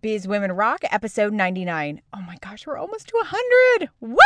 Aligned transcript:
Biz 0.00 0.28
Women 0.28 0.52
Rock, 0.52 0.84
episode 0.92 1.32
99. 1.32 2.02
Oh 2.14 2.20
my 2.20 2.36
gosh, 2.40 2.68
we're 2.68 2.78
almost 2.78 3.08
to 3.08 3.16
100. 3.16 3.88
Woo! 4.00 4.18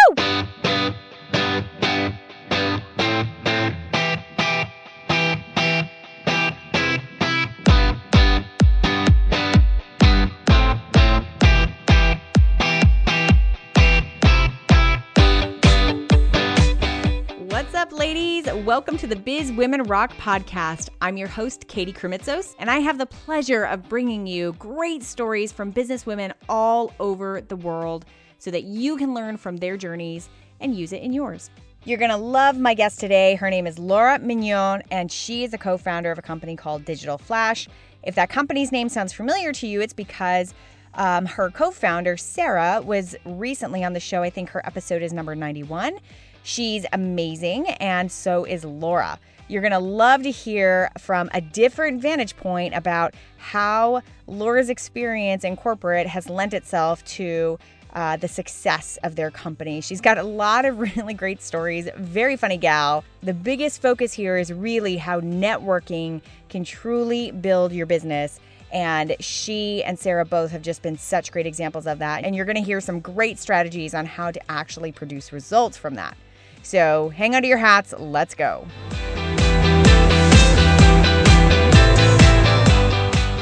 Welcome 18.52 18.98
to 18.98 19.06
the 19.06 19.16
Biz 19.16 19.50
Women 19.52 19.84
Rock 19.84 20.12
podcast. 20.18 20.90
I'm 21.00 21.16
your 21.16 21.26
host, 21.26 21.68
Katie 21.68 21.92
Krimitsos, 21.92 22.54
and 22.58 22.70
I 22.70 22.80
have 22.80 22.98
the 22.98 23.06
pleasure 23.06 23.64
of 23.64 23.88
bringing 23.88 24.26
you 24.26 24.52
great 24.58 25.02
stories 25.02 25.50
from 25.50 25.70
business 25.70 26.04
women 26.04 26.34
all 26.50 26.92
over 27.00 27.40
the 27.40 27.56
world 27.56 28.04
so 28.38 28.50
that 28.50 28.64
you 28.64 28.98
can 28.98 29.14
learn 29.14 29.38
from 29.38 29.56
their 29.56 29.78
journeys 29.78 30.28
and 30.60 30.74
use 30.74 30.92
it 30.92 31.00
in 31.00 31.14
yours. 31.14 31.48
You're 31.84 31.96
going 31.98 32.10
to 32.10 32.16
love 32.18 32.58
my 32.58 32.74
guest 32.74 33.00
today. 33.00 33.36
Her 33.36 33.48
name 33.48 33.66
is 33.66 33.78
Laura 33.78 34.18
Mignott, 34.18 34.82
and 34.90 35.10
she 35.10 35.44
is 35.44 35.54
a 35.54 35.58
co 35.58 35.78
founder 35.78 36.10
of 36.10 36.18
a 36.18 36.22
company 36.22 36.54
called 36.54 36.84
Digital 36.84 37.16
Flash. 37.16 37.68
If 38.02 38.16
that 38.16 38.28
company's 38.28 38.70
name 38.70 38.90
sounds 38.90 39.14
familiar 39.14 39.54
to 39.54 39.66
you, 39.66 39.80
it's 39.80 39.94
because 39.94 40.52
um, 40.92 41.24
her 41.24 41.50
co 41.50 41.70
founder, 41.70 42.18
Sarah, 42.18 42.82
was 42.84 43.16
recently 43.24 43.82
on 43.82 43.94
the 43.94 44.00
show. 44.00 44.22
I 44.22 44.28
think 44.28 44.50
her 44.50 44.64
episode 44.66 45.02
is 45.02 45.14
number 45.14 45.34
91. 45.34 45.98
She's 46.42 46.86
amazing, 46.92 47.68
and 47.68 48.10
so 48.10 48.44
is 48.44 48.64
Laura. 48.64 49.18
You're 49.48 49.62
going 49.62 49.72
to 49.72 49.78
love 49.78 50.22
to 50.22 50.30
hear 50.30 50.90
from 50.98 51.28
a 51.34 51.40
different 51.40 52.00
vantage 52.00 52.36
point 52.36 52.74
about 52.74 53.14
how 53.36 54.02
Laura's 54.26 54.70
experience 54.70 55.44
in 55.44 55.56
corporate 55.56 56.06
has 56.06 56.28
lent 56.28 56.54
itself 56.54 57.04
to 57.04 57.58
uh, 57.92 58.16
the 58.16 58.28
success 58.28 58.98
of 59.02 59.16
their 59.16 59.30
company. 59.30 59.80
She's 59.80 60.00
got 60.00 60.18
a 60.18 60.22
lot 60.22 60.64
of 60.64 60.80
really 60.96 61.14
great 61.14 61.42
stories, 61.42 61.88
very 61.96 62.36
funny 62.36 62.56
gal. 62.56 63.04
The 63.22 63.34
biggest 63.34 63.82
focus 63.82 64.12
here 64.12 64.36
is 64.36 64.52
really 64.52 64.96
how 64.96 65.20
networking 65.20 66.22
can 66.48 66.64
truly 66.64 67.30
build 67.30 67.72
your 67.72 67.86
business. 67.86 68.40
And 68.72 69.14
she 69.20 69.84
and 69.84 69.98
Sarah 69.98 70.24
both 70.24 70.50
have 70.50 70.62
just 70.62 70.80
been 70.80 70.96
such 70.96 71.30
great 71.30 71.46
examples 71.46 71.86
of 71.86 71.98
that. 71.98 72.24
And 72.24 72.34
you're 72.34 72.46
to 72.46 72.62
hear 72.62 72.80
some 72.80 73.00
great 73.00 73.38
strategies 73.38 73.92
on 73.92 74.06
how 74.06 74.30
to 74.30 74.40
actually 74.50 74.92
produce 74.92 75.30
results 75.30 75.76
from 75.76 75.94
that. 75.96 76.16
So 76.62 77.10
hang 77.10 77.34
on 77.34 77.42
to 77.42 77.48
your 77.48 77.58
hats. 77.58 77.94
Let's 77.98 78.34
go. 78.34 78.66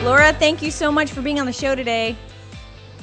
Laura, 0.02 0.32
thank 0.32 0.62
you 0.62 0.70
so 0.70 0.90
much 0.90 1.10
for 1.10 1.22
being 1.22 1.38
on 1.38 1.46
the 1.46 1.52
show 1.52 1.74
today. 1.74 2.16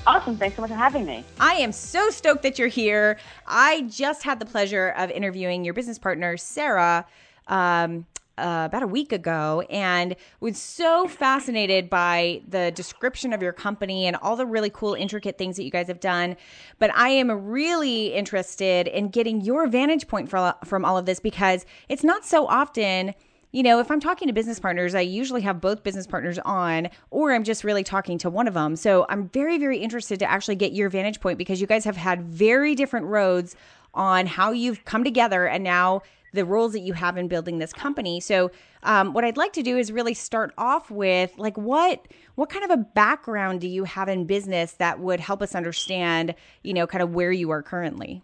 Awesome. 0.08 0.38
Thanks 0.38 0.56
so 0.56 0.62
much 0.62 0.72
for 0.72 0.78
having 0.78 1.06
me. 1.06 1.24
I 1.40 1.54
am 1.56 1.72
so 1.72 2.10
stoked 2.10 2.42
that 2.44 2.58
you're 2.58 2.70
here. 2.70 3.20
I 3.46 3.82
just 3.84 4.24
had 4.24 4.40
the 4.40 4.46
pleasure 4.46 4.90
of 4.98 5.12
interviewing 5.12 5.66
your 5.66 5.74
business 5.74 6.00
partner, 6.00 6.38
Sarah. 6.38 7.06
Um, 7.48 8.06
uh, 8.38 8.64
about 8.66 8.84
a 8.84 8.88
week 8.88 9.12
ago 9.12 9.62
and 9.70 10.16
was 10.40 10.58
so 10.58 11.08
fascinated 11.08 11.90
by 11.90 12.42
the 12.48 12.72
description 12.72 13.34
of 13.34 13.42
your 13.42 13.54
company 13.54 14.06
and 14.06 14.16
all 14.18 14.36
the 14.36 14.46
really 14.46 14.70
cool, 14.70 14.94
intricate 14.94 15.38
things 15.38 15.58
that 15.58 15.64
you 15.64 15.72
guys 15.72 15.88
have 15.88 16.00
done. 16.00 16.36
But 16.80 16.96
I 16.96 17.10
am 17.10 17.32
really 17.32 18.14
interested 18.14 18.88
in 18.88 19.10
getting 19.10 19.42
your 19.42 19.68
vantage 19.68 20.08
point 20.08 20.30
from, 20.30 20.54
from 20.66 20.86
all 20.86 20.98
of 20.98 21.06
this 21.06 21.20
because 21.20 21.66
it's 21.90 22.04
not 22.04 22.26
so 22.26 22.48
often. 22.48 23.14
You 23.52 23.64
know, 23.64 23.80
if 23.80 23.90
I'm 23.90 24.02
talking 24.02 24.28
to 24.28 24.34
business 24.34 24.60
partners, 24.60 24.94
I 24.94 25.02
usually 25.02 25.42
have 25.42 25.62
both 25.62 25.82
business 25.82 26.06
partners 26.06 26.38
on, 26.40 26.90
or 27.12 27.34
I'm 27.34 27.44
just 27.44 27.64
really 27.64 27.84
talking 27.84 28.18
to 28.20 28.30
one 28.30 28.48
of 28.48 28.54
them. 28.54 28.76
So 28.76 29.06
I'm 29.10 29.30
very, 29.30 29.58
very 29.58 29.78
interested 29.78 30.20
to 30.20 30.30
actually 30.30 30.56
get 30.56 30.74
your 30.74 30.90
vantage 30.90 31.22
point 31.22 31.38
because 31.38 31.62
you 31.62 31.66
guys 31.66 31.86
have 31.86 31.98
had 31.98 32.24
very 32.24 32.76
different 32.76 33.06
roads 33.08 33.56
on 33.94 34.28
how 34.28 34.52
you've 34.52 34.84
come 34.86 35.04
together 35.04 35.48
and 35.48 35.64
now 35.64 36.02
the 36.38 36.46
roles 36.46 36.72
that 36.72 36.80
you 36.80 36.94
have 36.94 37.18
in 37.18 37.28
building 37.28 37.60
this 37.60 37.74
company. 37.74 38.20
So, 38.20 38.52
um, 38.84 39.14
what 39.14 39.26
I'd 39.26 39.38
like 39.38 39.54
to 39.54 39.64
do 39.64 39.78
is 39.78 39.92
really 39.92 40.14
start 40.14 40.54
off 40.58 40.90
with 40.90 41.38
like 41.38 41.58
what 41.58 42.08
what 42.36 42.50
kind 42.50 42.64
of 42.64 42.72
a 42.72 42.78
background 42.78 43.60
do 43.62 43.68
you 43.68 43.84
have 43.84 44.08
in 44.08 44.26
business 44.26 44.74
that 44.74 45.00
would 45.00 45.20
help 45.20 45.42
us 45.42 45.56
understand, 45.56 46.36
you 46.64 46.74
know, 46.74 46.88
kind 46.88 47.02
of 47.02 47.14
where 47.14 47.32
you 47.32 47.50
are 47.50 47.62
currently. 47.62 48.22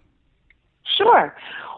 Sure. 0.97 1.35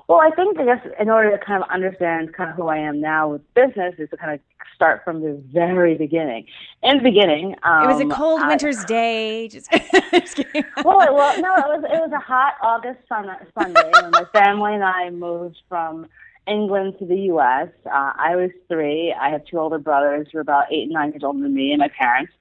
Well, 0.07 0.19
I 0.21 0.29
think 0.35 0.59
I 0.59 0.65
guess 0.65 0.85
in 0.99 1.09
order 1.09 1.31
to 1.35 1.43
kind 1.43 1.63
of 1.63 1.69
understand 1.69 2.33
kind 2.33 2.49
of 2.49 2.55
who 2.55 2.67
I 2.67 2.77
am 2.77 3.01
now 3.01 3.29
with 3.29 3.53
business 3.55 3.95
is 3.97 4.09
to 4.11 4.17
kind 4.17 4.33
of 4.33 4.39
start 4.75 5.03
from 5.03 5.21
the 5.21 5.41
very 5.51 5.95
beginning. 5.95 6.45
In 6.83 6.97
the 6.97 7.03
beginning, 7.03 7.55
um, 7.63 7.85
it 7.85 7.87
was 7.87 8.01
a 8.01 8.03
um, 8.03 8.11
cold 8.11 8.41
I, 8.41 8.49
winter's 8.49 8.83
day. 8.85 9.47
Just, 9.55 9.71
just 10.11 10.39
well, 10.83 11.13
well, 11.13 11.41
no, 11.41 11.55
it 11.55 11.81
was 11.81 11.83
it 11.85 11.99
was 11.99 12.11
a 12.13 12.19
hot 12.19 12.53
August 12.61 12.99
sun, 13.07 13.27
Sunday, 13.57 13.91
and 13.95 14.11
my 14.11 14.25
family 14.33 14.73
and 14.75 14.83
I 14.83 15.09
moved 15.09 15.61
from 15.67 16.07
England 16.47 16.95
to 16.99 17.05
the 17.05 17.17
U.S. 17.31 17.69
Uh, 17.85 18.11
I 18.17 18.35
was 18.35 18.51
three. 18.67 19.13
I 19.19 19.29
have 19.29 19.45
two 19.45 19.57
older 19.57 19.79
brothers 19.79 20.27
who 20.31 20.37
are 20.37 20.41
about 20.41 20.71
eight 20.71 20.83
and 20.83 20.91
nine 20.91 21.11
years 21.11 21.23
older 21.23 21.41
than 21.41 21.53
me, 21.53 21.71
and 21.71 21.79
my 21.79 21.89
parents. 21.89 22.31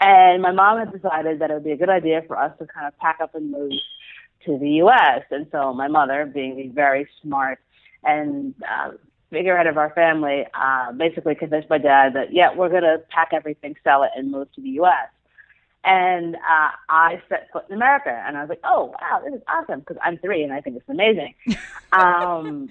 And 0.00 0.42
my 0.42 0.52
mom 0.52 0.78
had 0.78 0.92
decided 0.92 1.38
that 1.40 1.50
it 1.50 1.54
would 1.54 1.64
be 1.64 1.72
a 1.72 1.76
good 1.76 1.88
idea 1.88 2.22
for 2.26 2.38
us 2.38 2.52
to 2.58 2.66
kind 2.66 2.86
of 2.86 2.96
pack 2.98 3.18
up 3.20 3.34
and 3.34 3.50
move 3.50 3.72
to 4.44 4.58
the 4.58 4.68
U.S. 4.82 5.22
And 5.30 5.46
so 5.50 5.72
my 5.72 5.88
mother, 5.88 6.26
being 6.26 6.58
a 6.60 6.68
very 6.68 7.08
smart 7.22 7.58
and 8.04 8.54
uh, 8.62 8.92
figurehead 9.30 9.66
of 9.66 9.78
our 9.78 9.90
family, 9.94 10.44
uh, 10.54 10.92
basically 10.92 11.34
convinced 11.34 11.70
my 11.70 11.78
dad 11.78 12.14
that 12.14 12.32
yeah, 12.32 12.54
we're 12.54 12.68
going 12.68 12.82
to 12.82 12.98
pack 13.08 13.28
everything, 13.32 13.74
sell 13.82 14.02
it, 14.02 14.10
and 14.16 14.30
move 14.30 14.52
to 14.52 14.60
the 14.60 14.70
U.S. 14.70 15.08
And 15.82 16.34
uh, 16.34 16.70
I 16.88 17.22
set 17.28 17.48
foot 17.52 17.64
in 17.70 17.76
America, 17.76 18.10
and 18.10 18.36
I 18.36 18.40
was 18.40 18.48
like, 18.48 18.60
"Oh 18.64 18.86
wow, 19.00 19.22
this 19.24 19.34
is 19.34 19.42
awesome!" 19.48 19.80
Because 19.80 19.96
I'm 20.02 20.18
three, 20.18 20.42
and 20.42 20.52
I 20.52 20.60
think 20.60 20.76
it's 20.76 20.88
amazing. 20.88 21.34
um, 21.92 22.68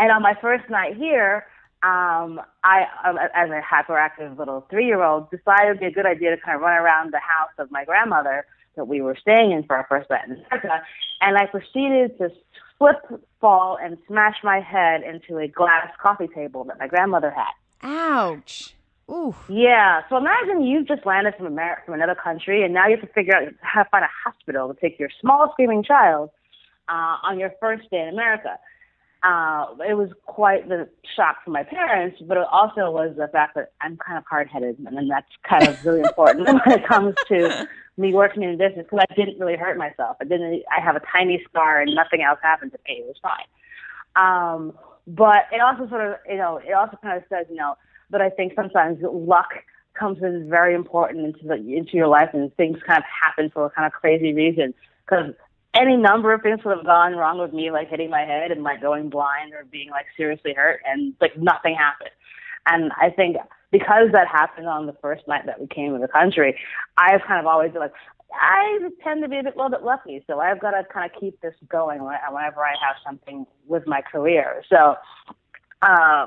and 0.00 0.10
on 0.10 0.22
my 0.22 0.34
first 0.40 0.68
night 0.70 0.96
here, 0.96 1.46
um, 1.82 2.40
I, 2.64 2.86
um, 3.04 3.18
as 3.34 3.50
a 3.50 3.60
hyperactive 3.60 4.38
little 4.38 4.66
three-year-old, 4.70 5.30
decided 5.30 5.76
it'd 5.76 5.80
be 5.80 5.86
a 5.86 5.90
good 5.90 6.06
idea 6.06 6.34
to 6.34 6.40
kind 6.40 6.56
of 6.56 6.62
run 6.62 6.76
around 6.76 7.12
the 7.12 7.20
house 7.20 7.52
of 7.58 7.70
my 7.70 7.84
grandmother 7.84 8.46
that 8.76 8.86
we 8.86 9.02
were 9.02 9.16
staying 9.20 9.52
in 9.52 9.62
for 9.64 9.76
our 9.76 9.86
first 9.88 10.08
night 10.08 10.24
in 10.26 10.32
America, 10.32 10.82
and 11.20 11.36
I 11.36 11.46
proceeded 11.46 12.16
to 12.18 12.30
slip, 12.78 12.96
fall, 13.40 13.78
and 13.82 13.98
smash 14.06 14.36
my 14.42 14.60
head 14.60 15.02
into 15.02 15.38
a 15.38 15.48
glass 15.48 15.88
coffee 16.00 16.28
table 16.28 16.64
that 16.64 16.78
my 16.78 16.86
grandmother 16.86 17.30
had. 17.30 17.52
Ouch. 17.82 18.74
Ooh. 19.10 19.34
Yeah. 19.48 20.02
So 20.08 20.16
imagine 20.16 20.62
you've 20.62 20.86
just 20.86 21.04
landed 21.04 21.34
from 21.36 21.46
America, 21.46 21.82
from 21.84 21.94
another 21.94 22.14
country, 22.14 22.62
and 22.62 22.72
now 22.72 22.86
you 22.86 22.96
have 22.96 23.06
to 23.06 23.12
figure 23.12 23.34
out 23.34 23.48
how 23.60 23.82
to 23.82 23.88
find 23.90 24.04
a 24.04 24.08
hospital 24.24 24.72
to 24.72 24.80
take 24.80 24.98
your 24.98 25.10
small 25.20 25.50
screaming 25.52 25.82
child 25.82 26.30
uh, 26.88 27.16
on 27.22 27.38
your 27.38 27.52
first 27.60 27.90
day 27.90 28.00
in 28.00 28.08
America 28.08 28.58
uh, 29.22 29.66
it 29.86 29.94
was 29.94 30.10
quite 30.24 30.68
the 30.68 30.88
shock 31.14 31.44
for 31.44 31.50
my 31.50 31.62
parents, 31.62 32.18
but 32.26 32.38
it 32.38 32.46
also 32.50 32.90
was 32.90 33.14
the 33.16 33.28
fact 33.28 33.54
that 33.54 33.72
I'm 33.80 33.98
kind 33.98 34.16
of 34.16 34.24
hard 34.24 34.48
headed, 34.48 34.78
and 34.78 34.96
then 34.96 35.08
that's 35.08 35.28
kind 35.42 35.68
of 35.68 35.84
really 35.84 36.00
important 36.00 36.46
when 36.66 36.78
it 36.78 36.86
comes 36.86 37.14
to 37.28 37.68
me 37.98 38.14
working 38.14 38.42
in 38.42 38.56
business 38.56 38.86
because 38.90 39.04
I 39.10 39.14
didn't 39.14 39.38
really 39.38 39.56
hurt 39.56 39.76
myself. 39.76 40.16
I 40.20 40.24
didn't. 40.24 40.62
I 40.74 40.80
have 40.82 40.96
a 40.96 41.02
tiny 41.12 41.44
scar, 41.48 41.82
and 41.82 41.94
nothing 41.94 42.22
else 42.22 42.38
happened 42.42 42.72
to 42.72 42.78
me. 42.88 43.02
It 43.02 43.06
was 43.06 43.16
fine. 43.20 43.46
Um, 44.16 44.72
but 45.06 45.46
it 45.52 45.60
also 45.60 45.88
sort 45.88 46.06
of, 46.06 46.14
you 46.28 46.36
know, 46.36 46.56
it 46.56 46.72
also 46.72 46.96
kind 47.02 47.18
of 47.18 47.24
says, 47.28 47.46
you 47.50 47.56
know, 47.56 47.76
that 48.10 48.22
I 48.22 48.30
think 48.30 48.54
sometimes 48.54 48.98
luck 49.02 49.50
comes 49.94 50.22
in 50.22 50.48
very 50.48 50.74
important 50.74 51.26
into 51.26 51.46
the 51.46 51.54
into 51.54 51.96
your 51.96 52.08
life, 52.08 52.30
and 52.32 52.54
things 52.56 52.78
kind 52.86 52.98
of 52.98 53.04
happen 53.04 53.50
for 53.50 53.66
a 53.66 53.70
kind 53.70 53.86
of 53.86 53.92
crazy 53.92 54.32
reason 54.32 54.72
because 55.04 55.34
any 55.74 55.96
number 55.96 56.32
of 56.32 56.42
things 56.42 56.60
would 56.64 56.76
have 56.76 56.86
gone 56.86 57.14
wrong 57.14 57.38
with 57.38 57.52
me, 57.52 57.70
like 57.70 57.90
hitting 57.90 58.10
my 58.10 58.22
head 58.22 58.50
and 58.50 58.62
like 58.62 58.80
going 58.80 59.08
blind 59.08 59.52
or 59.54 59.64
being 59.64 59.90
like 59.90 60.06
seriously 60.16 60.52
hurt, 60.54 60.80
and 60.84 61.14
like 61.20 61.36
nothing 61.36 61.74
happened. 61.74 62.10
And 62.66 62.92
I 63.00 63.10
think 63.10 63.36
because 63.70 64.08
that 64.12 64.26
happened 64.26 64.66
on 64.66 64.86
the 64.86 64.96
first 65.00 65.26
night 65.28 65.46
that 65.46 65.60
we 65.60 65.66
came 65.66 65.92
to 65.92 65.98
the 65.98 66.08
country, 66.08 66.58
I've 66.98 67.22
kind 67.26 67.40
of 67.40 67.46
always 67.46 67.72
been 67.72 67.80
like, 67.80 67.92
I 68.32 68.78
tend 69.02 69.22
to 69.22 69.28
be 69.28 69.38
a 69.38 69.42
bit, 69.42 69.56
little 69.56 69.70
bit 69.70 69.82
lucky, 69.82 70.22
so 70.26 70.40
I've 70.40 70.60
got 70.60 70.72
to 70.72 70.84
kind 70.92 71.10
of 71.10 71.20
keep 71.20 71.40
this 71.40 71.54
going 71.68 72.02
whenever 72.02 72.60
I 72.60 72.74
have 72.86 72.96
something 73.04 73.46
with 73.66 73.86
my 73.86 74.02
career. 74.02 74.62
So, 74.68 74.94
uh, 75.82 76.26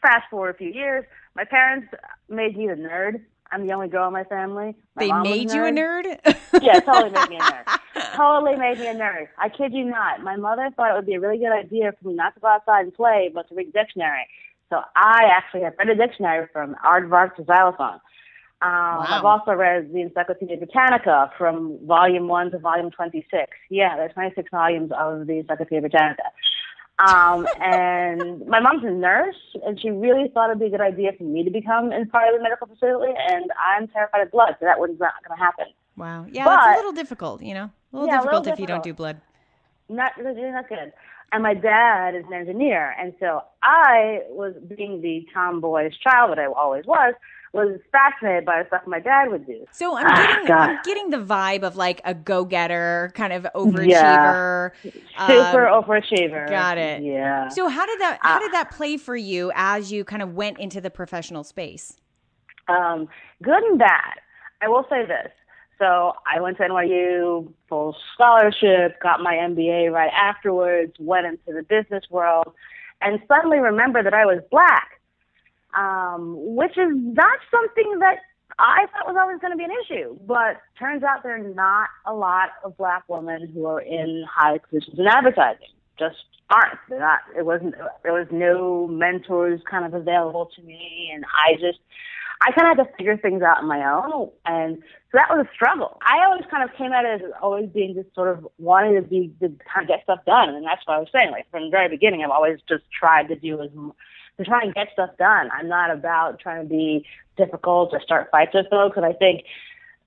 fast 0.00 0.24
forward 0.30 0.54
a 0.54 0.58
few 0.58 0.70
years, 0.70 1.04
my 1.36 1.44
parents 1.44 1.88
made 2.28 2.56
me 2.56 2.66
the 2.66 2.74
nerd 2.74 3.20
I'm 3.54 3.68
the 3.68 3.72
only 3.72 3.86
girl 3.86 4.08
in 4.08 4.12
my 4.12 4.24
family. 4.24 4.74
My 4.96 5.06
they 5.06 5.30
made 5.30 5.52
you 5.52 5.64
a 5.64 5.70
nerd? 5.70 6.18
yeah, 6.60 6.80
totally 6.80 7.10
made 7.10 7.28
me 7.28 7.36
a 7.36 7.40
nerd. 7.40 7.78
totally 8.16 8.56
made 8.56 8.80
me 8.80 8.88
a 8.88 8.94
nerd. 8.94 9.28
I 9.38 9.48
kid 9.48 9.72
you 9.72 9.84
not. 9.84 10.22
My 10.22 10.34
mother 10.34 10.70
thought 10.74 10.90
it 10.90 10.94
would 10.96 11.06
be 11.06 11.14
a 11.14 11.20
really 11.20 11.38
good 11.38 11.52
idea 11.52 11.92
for 11.92 12.08
me 12.08 12.14
not 12.14 12.34
to 12.34 12.40
go 12.40 12.48
outside 12.48 12.80
and 12.80 12.92
play, 12.92 13.30
but 13.32 13.48
to 13.48 13.54
read 13.54 13.68
a 13.68 13.70
dictionary. 13.70 14.26
So 14.70 14.80
I 14.96 15.30
actually 15.30 15.62
have 15.62 15.74
read 15.78 15.88
a 15.88 15.94
dictionary 15.94 16.48
from 16.52 16.74
aardvark 16.84 17.36
to 17.36 17.44
xylophone. 17.44 18.00
Um, 18.60 18.98
wow. 18.98 19.06
I've 19.08 19.24
also 19.24 19.52
read 19.52 19.92
the 19.92 20.00
Encyclopedia 20.00 20.56
Britannica 20.56 21.30
from 21.38 21.78
volume 21.86 22.26
1 22.26 22.50
to 22.52 22.58
volume 22.58 22.90
26. 22.90 23.52
Yeah, 23.70 23.94
there's 23.96 24.12
26 24.14 24.50
volumes 24.50 24.90
of 24.98 25.28
the 25.28 25.38
Encyclopedia 25.38 25.80
Britannica. 25.80 26.24
Um, 26.98 27.48
and 27.60 28.46
my 28.46 28.60
mom's 28.60 28.84
a 28.84 28.90
nurse, 28.90 29.36
and 29.66 29.80
she 29.80 29.90
really 29.90 30.28
thought 30.32 30.50
it'd 30.50 30.60
be 30.60 30.66
a 30.66 30.70
good 30.70 30.80
idea 30.80 31.10
for 31.18 31.24
me 31.24 31.42
to 31.42 31.50
become 31.50 31.92
in 31.92 32.08
part 32.08 32.28
of 32.28 32.38
the 32.38 32.42
medical 32.42 32.68
facility. 32.68 33.12
And 33.30 33.50
I'm 33.58 33.88
terrified 33.88 34.22
of 34.22 34.30
blood, 34.30 34.56
so 34.60 34.66
that 34.66 34.78
was 34.78 34.90
not 35.00 35.14
going 35.26 35.36
to 35.36 35.44
happen. 35.44 35.66
Wow. 35.96 36.26
Yeah, 36.30 36.44
but, 36.44 36.58
it's 36.58 36.74
a 36.74 36.76
little 36.76 36.92
difficult, 36.92 37.42
you 37.42 37.54
know, 37.54 37.70
a 37.92 37.96
little 37.96 38.06
yeah, 38.06 38.18
difficult 38.18 38.34
a 38.34 38.38
little 38.38 38.52
if 38.52 38.60
you 38.60 38.66
don't 38.66 38.84
do 38.84 38.94
blood. 38.94 39.20
Not 39.88 40.16
really 40.16 40.42
not 40.50 40.68
good. 40.68 40.92
And 41.32 41.42
my 41.42 41.54
dad 41.54 42.14
is 42.14 42.24
an 42.26 42.32
engineer, 42.32 42.94
and 42.98 43.12
so 43.18 43.42
I 43.62 44.20
was 44.28 44.54
being 44.76 45.00
the 45.00 45.26
tomboyish 45.34 45.98
child 46.00 46.30
that 46.30 46.38
I 46.38 46.46
always 46.46 46.84
was 46.86 47.14
was 47.54 47.78
fascinated 47.92 48.44
by 48.44 48.62
the 48.62 48.66
stuff 48.66 48.82
my 48.84 48.98
dad 48.98 49.30
would 49.30 49.46
do. 49.46 49.64
So 49.70 49.96
I'm 49.96 50.06
ah, 50.06 50.16
getting, 50.16 50.52
I'm 50.52 50.78
getting 50.84 51.10
the 51.10 51.18
vibe 51.18 51.62
of 51.62 51.76
like 51.76 52.00
a 52.04 52.12
go 52.12 52.44
getter, 52.44 53.12
kind 53.14 53.32
of 53.32 53.46
overachiever. 53.54 54.72
Yeah. 54.82 55.26
Super 55.26 55.68
um, 55.68 55.84
overachiever. 55.84 56.48
Got 56.50 56.78
it. 56.78 57.02
Yeah. 57.02 57.48
So 57.48 57.68
how 57.68 57.86
did 57.86 58.00
that 58.00 58.18
how 58.20 58.40
did 58.40 58.52
that 58.52 58.72
play 58.72 58.96
for 58.96 59.16
you 59.16 59.52
as 59.54 59.92
you 59.92 60.04
kind 60.04 60.22
of 60.22 60.34
went 60.34 60.58
into 60.58 60.80
the 60.80 60.90
professional 60.90 61.44
space? 61.44 61.96
Um, 62.66 63.08
good 63.42 63.62
and 63.62 63.78
bad. 63.78 64.14
I 64.60 64.68
will 64.68 64.86
say 64.90 65.06
this. 65.06 65.30
So 65.78 66.12
I 66.26 66.40
went 66.40 66.56
to 66.58 66.64
NYU 66.64 67.52
full 67.68 67.96
scholarship, 68.14 69.00
got 69.00 69.20
my 69.20 69.34
MBA 69.34 69.92
right 69.92 70.12
afterwards, 70.12 70.92
went 70.98 71.26
into 71.26 71.52
the 71.52 71.62
business 71.62 72.04
world, 72.10 72.52
and 73.00 73.20
suddenly 73.28 73.58
remembered 73.58 74.06
that 74.06 74.14
I 74.14 74.24
was 74.24 74.40
black 74.50 74.93
um, 75.76 76.34
which 76.36 76.76
is 76.78 76.90
not 76.92 77.38
something 77.50 77.98
that 78.00 78.18
I 78.58 78.86
thought 78.92 79.06
was 79.06 79.16
always 79.20 79.40
going 79.40 79.52
to 79.52 79.56
be 79.56 79.64
an 79.64 79.70
issue. 79.84 80.16
But 80.26 80.60
turns 80.78 81.02
out 81.02 81.22
there 81.22 81.36
are 81.36 81.54
not 81.54 81.88
a 82.06 82.14
lot 82.14 82.50
of 82.64 82.76
black 82.76 83.04
women 83.08 83.50
who 83.52 83.66
are 83.66 83.80
in 83.80 84.24
high 84.30 84.58
positions 84.58 84.98
in 84.98 85.06
advertising. 85.06 85.68
Just 85.98 86.16
aren't. 86.50 86.78
They're 86.88 87.00
not. 87.00 87.20
It 87.36 87.44
wasn't. 87.44 87.74
There 88.02 88.12
was 88.12 88.28
no 88.30 88.86
mentors 88.88 89.60
kind 89.68 89.84
of 89.84 89.94
available 89.94 90.50
to 90.56 90.62
me, 90.62 91.10
and 91.14 91.24
I 91.24 91.54
just. 91.54 91.78
I 92.42 92.50
kind 92.50 92.70
of 92.70 92.76
had 92.76 92.84
to 92.84 92.96
figure 92.98 93.16
things 93.16 93.42
out 93.42 93.58
on 93.58 93.68
my 93.68 93.80
own, 93.88 94.28
and 94.44 94.76
so 94.76 95.14
that 95.14 95.30
was 95.30 95.46
a 95.46 95.54
struggle. 95.54 95.96
I 96.02 96.26
always 96.26 96.42
kind 96.50 96.68
of 96.68 96.76
came 96.76 96.92
at 96.92 97.06
it 97.06 97.22
as 97.22 97.30
always 97.40 97.70
being 97.70 97.94
just 97.94 98.12
sort 98.14 98.28
of 98.28 98.46
wanting 98.58 98.96
to 98.96 99.02
be 99.02 99.32
to 99.40 99.48
kind 99.64 99.82
of 99.82 99.88
get 99.88 100.02
stuff 100.02 100.18
done, 100.26 100.50
and 100.50 100.66
that's 100.66 100.82
what 100.84 100.94
I 100.94 100.98
was 100.98 101.08
saying. 101.14 101.30
Like 101.30 101.48
from 101.50 101.64
the 101.64 101.70
very 101.70 101.88
beginning, 101.88 102.22
I've 102.22 102.30
always 102.30 102.58
just 102.68 102.82
tried 102.90 103.28
to 103.28 103.36
do 103.36 103.62
as 103.62 103.70
to 104.38 104.44
try 104.44 104.62
and 104.62 104.74
get 104.74 104.88
stuff 104.92 105.10
done. 105.18 105.48
I'm 105.52 105.68
not 105.68 105.90
about 105.90 106.40
trying 106.40 106.62
to 106.62 106.68
be 106.68 107.06
difficult 107.36 107.90
or 107.92 108.00
start 108.00 108.28
fights 108.30 108.52
with 108.54 108.66
folks. 108.70 108.96
And 108.96 109.06
I 109.06 109.12
think, 109.12 109.44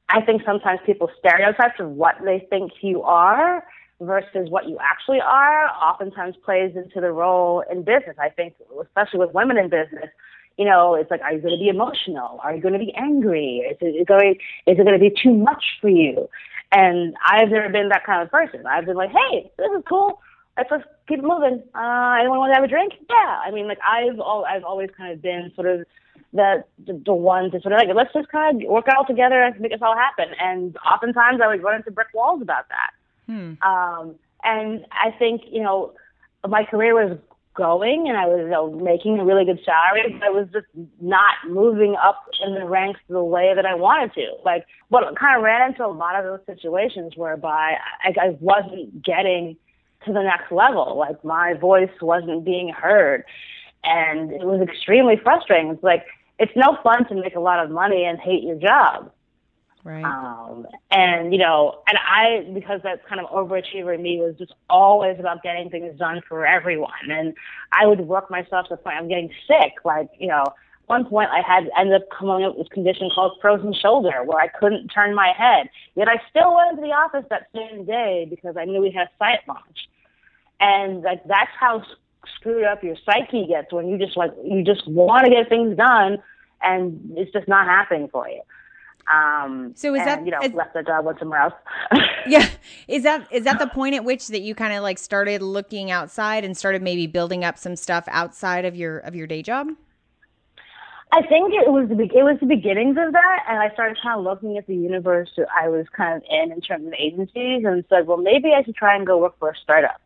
I 0.09 0.21
think 0.21 0.41
sometimes 0.45 0.79
people 0.85 1.09
stereotypes 1.19 1.79
of 1.79 1.91
what 1.91 2.15
they 2.23 2.45
think 2.49 2.71
you 2.81 3.03
are 3.03 3.63
versus 3.99 4.49
what 4.49 4.67
you 4.67 4.77
actually 4.79 5.19
are 5.21 5.67
oftentimes 5.69 6.35
plays 6.43 6.75
into 6.75 7.01
the 7.01 7.11
role 7.11 7.63
in 7.71 7.83
business. 7.83 8.15
I 8.19 8.29
think, 8.29 8.55
especially 8.81 9.19
with 9.19 9.33
women 9.33 9.57
in 9.57 9.69
business, 9.69 10.09
you 10.57 10.65
know, 10.65 10.95
it's 10.95 11.11
like, 11.11 11.21
are 11.21 11.33
you 11.33 11.39
going 11.39 11.53
to 11.53 11.59
be 11.59 11.69
emotional? 11.69 12.39
Are 12.43 12.53
you 12.53 12.61
going 12.61 12.73
to 12.73 12.79
be 12.79 12.93
angry? 12.95 13.63
Is 13.69 13.77
it 13.79 14.07
going, 14.07 14.37
is 14.65 14.77
it 14.79 14.83
going 14.83 14.93
to 14.93 14.99
be 14.99 15.13
too 15.21 15.33
much 15.33 15.63
for 15.79 15.89
you? 15.89 16.29
And 16.71 17.15
I've 17.25 17.49
never 17.49 17.69
been 17.69 17.89
that 17.89 18.05
kind 18.05 18.21
of 18.21 18.29
person. 18.29 18.65
I've 18.65 18.85
been 18.85 18.97
like, 18.97 19.11
hey, 19.11 19.51
this 19.57 19.67
is 19.77 19.83
cool 19.87 20.19
let's 20.57 20.69
just 20.69 20.85
keep 21.07 21.21
moving. 21.21 21.63
Uh, 21.75 22.17
anyone 22.19 22.39
want 22.39 22.51
to 22.51 22.55
have 22.55 22.63
a 22.63 22.67
drink? 22.67 22.93
Yeah. 23.09 23.41
I 23.45 23.51
mean, 23.51 23.67
like 23.67 23.79
I've 23.87 24.19
all, 24.19 24.45
I've 24.45 24.63
always 24.63 24.89
kind 24.97 25.13
of 25.13 25.21
been 25.21 25.51
sort 25.55 25.67
of 25.67 25.85
the, 26.33 26.63
the 26.85 27.01
the 27.05 27.13
one 27.13 27.51
to 27.51 27.61
sort 27.61 27.73
of 27.73 27.79
like 27.79 27.95
let's 27.95 28.13
just 28.13 28.29
kind 28.29 28.61
of 28.61 28.69
work 28.69 28.87
it 28.87 28.93
all 28.97 29.05
together 29.05 29.41
and 29.41 29.59
make 29.59 29.71
this 29.71 29.81
all 29.81 29.95
happen. 29.95 30.27
And 30.39 30.77
oftentimes 30.77 31.39
I 31.43 31.47
would 31.47 31.63
run 31.63 31.75
into 31.75 31.91
brick 31.91 32.07
walls 32.13 32.41
about 32.41 32.65
that. 32.69 32.91
Hmm. 33.27 33.53
Um, 33.61 34.15
and 34.43 34.85
I 34.91 35.11
think 35.17 35.43
you 35.49 35.61
know 35.61 35.93
my 36.47 36.63
career 36.63 36.93
was 36.93 37.17
going 37.57 38.07
and 38.07 38.15
I 38.15 38.27
was 38.27 38.39
you 38.39 38.49
know, 38.49 38.71
making 38.71 39.19
a 39.19 39.25
really 39.25 39.43
good 39.43 39.59
salary, 39.65 40.13
but 40.13 40.23
I 40.23 40.29
was 40.29 40.47
just 40.53 40.67
not 41.01 41.33
moving 41.49 41.95
up 42.01 42.23
in 42.45 42.53
the 42.53 42.65
ranks 42.65 42.99
the 43.09 43.23
way 43.23 43.53
that 43.55 43.65
I 43.65 43.73
wanted 43.73 44.13
to. 44.13 44.27
Like, 44.45 44.65
but 44.91 45.03
kind 45.17 45.35
of 45.35 45.43
ran 45.43 45.71
into 45.71 45.83
a 45.83 45.89
lot 45.89 46.15
of 46.15 46.23
those 46.23 46.45
situations 46.45 47.13
whereby 47.15 47.77
I, 48.03 48.13
I 48.21 48.37
wasn't 48.39 49.03
getting 49.03 49.57
to 50.05 50.13
the 50.13 50.21
next 50.21 50.51
level. 50.51 50.97
Like 50.97 51.23
my 51.23 51.53
voice 51.53 51.91
wasn't 52.01 52.45
being 52.45 52.69
heard. 52.69 53.23
And 53.83 54.31
it 54.31 54.45
was 54.45 54.61
extremely 54.61 55.15
frustrating. 55.21 55.71
It's 55.71 55.83
like, 55.83 56.05
it's 56.39 56.51
no 56.55 56.77
fun 56.83 57.07
to 57.07 57.15
make 57.15 57.35
a 57.35 57.39
lot 57.39 57.63
of 57.63 57.71
money 57.71 58.03
and 58.05 58.19
hate 58.19 58.43
your 58.43 58.57
job. 58.57 59.11
Right. 59.83 60.03
Um, 60.03 60.67
and 60.91 61.31
you 61.31 61.39
know, 61.39 61.81
and 61.87 61.97
I, 61.97 62.51
because 62.53 62.81
that 62.83 63.07
kind 63.07 63.21
of 63.21 63.27
overachiever 63.29 63.95
in 63.95 64.01
me 64.01 64.19
was 64.19 64.35
just 64.37 64.53
always 64.69 65.17
about 65.17 65.43
getting 65.43 65.69
things 65.69 65.97
done 65.97 66.21
for 66.27 66.45
everyone. 66.45 67.09
And 67.09 67.33
I 67.71 67.85
would 67.85 68.01
work 68.01 68.29
myself 68.29 68.67
to 68.67 68.75
the 68.75 68.77
point 68.77 68.97
I'm 68.97 69.07
getting 69.07 69.31
sick. 69.47 69.73
Like, 69.85 70.09
you 70.19 70.27
know, 70.27 70.43
one 70.87 71.05
point 71.05 71.29
I 71.29 71.41
had 71.41 71.69
ended 71.77 72.01
up 72.01 72.09
coming 72.17 72.45
up 72.45 72.57
with 72.57 72.65
this 72.65 72.73
condition 72.73 73.09
called 73.13 73.37
frozen 73.41 73.73
shoulder 73.73 74.23
where 74.23 74.39
I 74.39 74.47
couldn't 74.47 74.87
turn 74.87 75.13
my 75.13 75.33
head. 75.37 75.69
Yet 75.95 76.07
I 76.07 76.21
still 76.29 76.55
went 76.55 76.71
into 76.71 76.81
the 76.81 76.93
office 76.93 77.25
that 77.29 77.49
same 77.53 77.85
day 77.85 78.25
because 78.29 78.55
I 78.57 78.65
knew 78.65 78.81
we 78.81 78.91
had 78.91 79.07
a 79.07 79.11
site 79.19 79.47
launch. 79.47 79.89
And 80.59 81.03
like 81.03 81.23
that's 81.27 81.51
how 81.59 81.83
screwed 82.35 82.63
up 82.63 82.83
your 82.83 82.95
psyche 83.05 83.45
gets 83.47 83.71
when 83.71 83.89
you 83.89 83.97
just 83.97 84.17
like 84.17 84.31
you 84.43 84.63
just 84.63 84.87
want 84.87 85.25
to 85.25 85.31
get 85.31 85.49
things 85.49 85.77
done 85.77 86.17
and 86.61 86.99
it's 87.15 87.31
just 87.31 87.47
not 87.47 87.67
happening 87.67 88.07
for 88.09 88.27
you. 88.27 88.41
Um, 89.13 89.73
so 89.75 89.93
is 89.93 89.99
and, 89.99 90.07
that 90.07 90.25
you 90.25 90.31
know 90.31 90.39
is, 90.41 90.53
left 90.53 90.73
the 90.73 90.83
job 90.83 91.05
went 91.05 91.19
somewhere 91.19 91.41
else? 91.41 91.53
yeah, 92.27 92.49
is 92.87 93.03
that 93.03 93.27
is 93.31 93.43
that 93.43 93.59
the 93.59 93.67
point 93.67 93.95
at 93.95 94.05
which 94.05 94.27
that 94.27 94.41
you 94.41 94.55
kind 94.55 94.73
of 94.73 94.83
like 94.83 94.97
started 94.97 95.41
looking 95.41 95.91
outside 95.91 96.43
and 96.43 96.57
started 96.57 96.81
maybe 96.81 97.07
building 97.07 97.43
up 97.43 97.57
some 97.57 97.75
stuff 97.75 98.05
outside 98.07 98.65
of 98.65 98.75
your 98.75 98.99
of 98.99 99.15
your 99.15 99.27
day 99.27 99.41
job? 99.41 99.67
I 101.11 101.21
think 101.21 101.53
it 101.53 101.71
was 101.71 101.87
the 101.87 102.03
it 102.03 102.23
was 102.23 102.37
the 102.41 102.45
beginnings 102.45 102.97
of 102.99 103.13
that, 103.13 103.45
and 103.47 103.59
I 103.59 103.69
started 103.73 103.97
kind 104.03 104.19
of 104.19 104.25
looking 104.25 104.57
at 104.57 104.67
the 104.67 104.75
universe 104.75 105.29
I 105.57 105.69
was 105.69 105.85
kind 105.95 106.17
of 106.17 106.23
in 106.29 106.51
in 106.51 106.59
terms 106.59 106.85
of 106.85 106.93
agencies, 106.97 107.63
and 107.65 107.83
said, 107.89 108.07
well, 108.07 108.17
maybe 108.17 108.51
I 108.53 108.63
should 108.63 108.75
try 108.75 108.95
and 108.95 109.07
go 109.07 109.17
work 109.17 109.39
for 109.39 109.49
a 109.49 109.55
startup. 109.55 110.01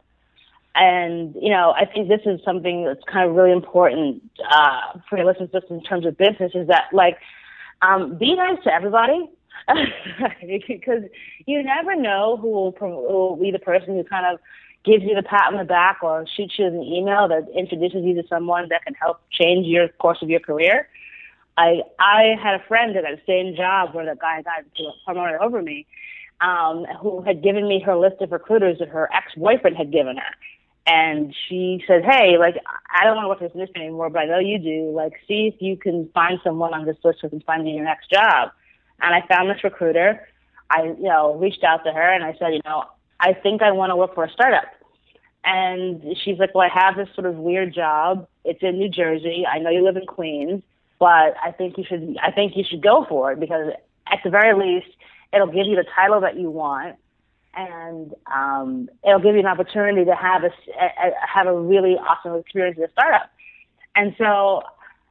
And, 0.73 1.35
you 1.35 1.49
know, 1.49 1.73
I 1.75 1.85
think 1.85 2.07
this 2.07 2.21
is 2.25 2.39
something 2.45 2.85
that's 2.85 3.03
kind 3.11 3.29
of 3.29 3.35
really 3.35 3.51
important 3.51 4.23
uh, 4.49 4.99
for 5.09 5.17
your 5.17 5.25
listeners 5.25 5.49
just 5.51 5.65
in 5.69 5.83
terms 5.83 6.05
of 6.05 6.17
business 6.17 6.53
is 6.55 6.67
that, 6.67 6.85
like, 6.93 7.17
um, 7.81 8.17
be 8.17 8.35
nice 8.35 8.57
to 8.63 8.73
everybody 8.73 9.29
because 10.67 11.03
you 11.45 11.61
never 11.63 11.95
know 11.95 12.37
who 12.37 12.49
will, 12.49 12.75
who 12.79 12.87
will 12.87 13.35
be 13.35 13.51
the 13.51 13.59
person 13.59 13.95
who 13.95 14.03
kind 14.05 14.25
of 14.25 14.39
gives 14.85 15.03
you 15.03 15.13
the 15.13 15.23
pat 15.23 15.51
on 15.51 15.57
the 15.57 15.65
back 15.65 15.97
or 16.01 16.25
shoots 16.35 16.57
you 16.57 16.65
an 16.65 16.81
email 16.81 17.27
that 17.27 17.47
introduces 17.55 18.03
you 18.03 18.15
to 18.15 18.27
someone 18.27 18.67
that 18.69 18.83
can 18.83 18.93
help 18.93 19.19
change 19.29 19.67
your 19.67 19.89
course 19.89 20.19
of 20.21 20.29
your 20.29 20.39
career. 20.39 20.87
I 21.57 21.81
I 21.99 22.35
had 22.41 22.55
a 22.55 22.63
friend 22.67 22.95
at 22.95 23.03
the 23.03 23.19
same 23.27 23.55
job 23.55 23.93
where 23.93 24.05
the 24.05 24.19
guy 24.19 24.41
got 24.41 24.63
promoted 25.05 25.39
over 25.41 25.61
me, 25.61 25.85
um, 26.39 26.85
who 27.01 27.21
had 27.21 27.43
given 27.43 27.67
me 27.67 27.81
her 27.85 27.95
list 27.95 28.21
of 28.21 28.31
recruiters 28.31 28.79
that 28.79 28.89
her 28.89 29.09
ex 29.13 29.33
boyfriend 29.35 29.77
had 29.77 29.91
given 29.91 30.17
her 30.17 30.35
and 30.87 31.35
she 31.47 31.83
said, 31.87 32.03
"Hey, 32.03 32.37
like 32.39 32.55
I 32.89 33.05
don't 33.05 33.15
want 33.15 33.25
to 33.25 33.29
work 33.29 33.39
this 33.39 33.51
industry 33.53 33.83
anymore, 33.83 34.09
but 34.09 34.19
I 34.19 34.25
know 34.25 34.39
you 34.39 34.57
do. 34.57 34.91
Like, 34.91 35.13
see 35.27 35.51
if 35.53 35.61
you 35.61 35.77
can 35.77 36.09
find 36.13 36.39
someone 36.43 36.73
on 36.73 36.85
this 36.85 36.97
list 37.03 37.19
who 37.21 37.29
can 37.29 37.41
find 37.41 37.67
you 37.67 37.75
your 37.75 37.83
next 37.83 38.09
job." 38.09 38.51
And 39.01 39.13
I 39.13 39.25
found 39.27 39.49
this 39.49 39.63
recruiter. 39.63 40.27
I, 40.71 40.83
you 40.83 41.03
know, 41.03 41.35
reached 41.35 41.63
out 41.63 41.83
to 41.83 41.91
her 41.91 42.13
and 42.13 42.23
I 42.23 42.33
said, 42.39 42.53
you 42.53 42.61
know, 42.63 42.85
I 43.19 43.33
think 43.33 43.61
I 43.61 43.71
want 43.71 43.91
to 43.91 43.95
work 43.95 44.15
for 44.15 44.23
a 44.23 44.31
startup. 44.31 44.69
And 45.43 46.15
she's 46.23 46.37
like, 46.39 46.55
well, 46.55 46.69
I 46.69 46.79
have 46.81 46.95
this 46.95 47.13
sort 47.13 47.27
of 47.27 47.35
weird 47.35 47.73
job. 47.73 48.27
It's 48.45 48.61
in 48.61 48.77
New 48.77 48.89
Jersey. 48.89 49.43
I 49.45 49.59
know 49.59 49.69
you 49.69 49.83
live 49.83 49.97
in 49.97 50.05
Queens, 50.05 50.63
but 51.01 51.33
I 51.43 51.51
think 51.57 51.79
you 51.79 51.83
should, 51.83 52.15
I 52.21 52.29
think 52.29 52.55
you 52.55 52.63
should 52.63 52.83
go 52.83 53.07
for 53.09 53.31
it 53.31 53.39
because 53.39 53.73
at 54.05 54.19
the 54.23 54.29
very 54.29 54.53
least, 54.53 54.95
it'll 55.33 55.47
give 55.47 55.65
you 55.65 55.75
the 55.75 55.85
title 55.95 56.21
that 56.21 56.37
you 56.37 56.51
want 56.51 56.95
and 57.55 58.13
um, 58.31 58.87
it'll 59.03 59.19
give 59.19 59.33
you 59.33 59.39
an 59.39 59.47
opportunity 59.47 60.05
to 60.05 60.15
have 60.15 60.43
a, 60.43 60.51
a 60.79 61.11
have 61.27 61.47
a 61.47 61.59
really 61.59 61.95
awesome 61.95 62.35
experience 62.39 62.77
at 62.77 62.89
a 62.89 62.91
startup. 62.91 63.31
And 63.95 64.13
so, 64.19 64.61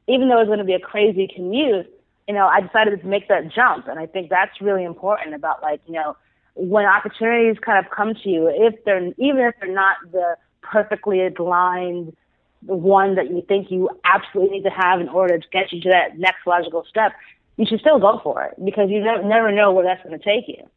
even 0.06 0.28
though 0.28 0.40
it's 0.40 0.46
going 0.46 0.60
to 0.60 0.64
be 0.64 0.74
a 0.74 0.80
crazy 0.80 1.28
commute, 1.34 1.90
you 2.28 2.34
know, 2.34 2.46
I 2.46 2.60
decided 2.60 3.00
to 3.00 3.06
make 3.06 3.26
that 3.26 3.52
jump, 3.52 3.88
and 3.88 3.98
I 3.98 4.06
think 4.06 4.30
that's 4.30 4.60
really 4.60 4.84
important 4.84 5.34
about 5.34 5.60
like 5.60 5.80
you 5.86 5.94
know 5.94 6.16
when 6.54 6.86
opportunities 6.86 7.60
kind 7.60 7.84
of 7.84 7.90
come 7.90 8.14
to 8.14 8.28
you, 8.28 8.48
if 8.48 8.84
they're 8.84 9.08
even 9.18 9.40
if 9.40 9.56
they're 9.60 9.74
not 9.74 9.96
the 10.12 10.36
perfectly 10.62 11.26
aligned 11.26 12.16
the 12.62 12.76
one 12.76 13.14
that 13.14 13.30
you 13.30 13.42
think 13.46 13.70
you 13.70 13.88
absolutely 14.04 14.58
need 14.58 14.64
to 14.64 14.70
have 14.70 15.00
in 15.00 15.08
order 15.08 15.38
to 15.38 15.48
get 15.52 15.72
you 15.72 15.80
to 15.80 15.88
that 15.90 16.18
next 16.18 16.46
logical 16.46 16.84
step, 16.88 17.12
you 17.56 17.66
should 17.66 17.80
still 17.80 17.98
go 17.98 18.20
for 18.22 18.44
it 18.44 18.54
because 18.64 18.90
you 18.90 19.00
never, 19.00 19.52
know 19.52 19.72
where 19.72 19.84
that's 19.84 20.02
going 20.06 20.18
to 20.18 20.24
take 20.24 20.48
you. 20.48 20.68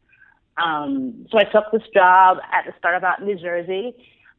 Um, 0.62 1.26
so 1.30 1.38
I 1.38 1.44
took 1.44 1.72
this 1.72 1.82
job 1.92 2.38
at 2.52 2.66
the 2.66 2.72
startup 2.78 3.02
out 3.02 3.20
in 3.20 3.26
New 3.26 3.36
Jersey. 3.36 3.94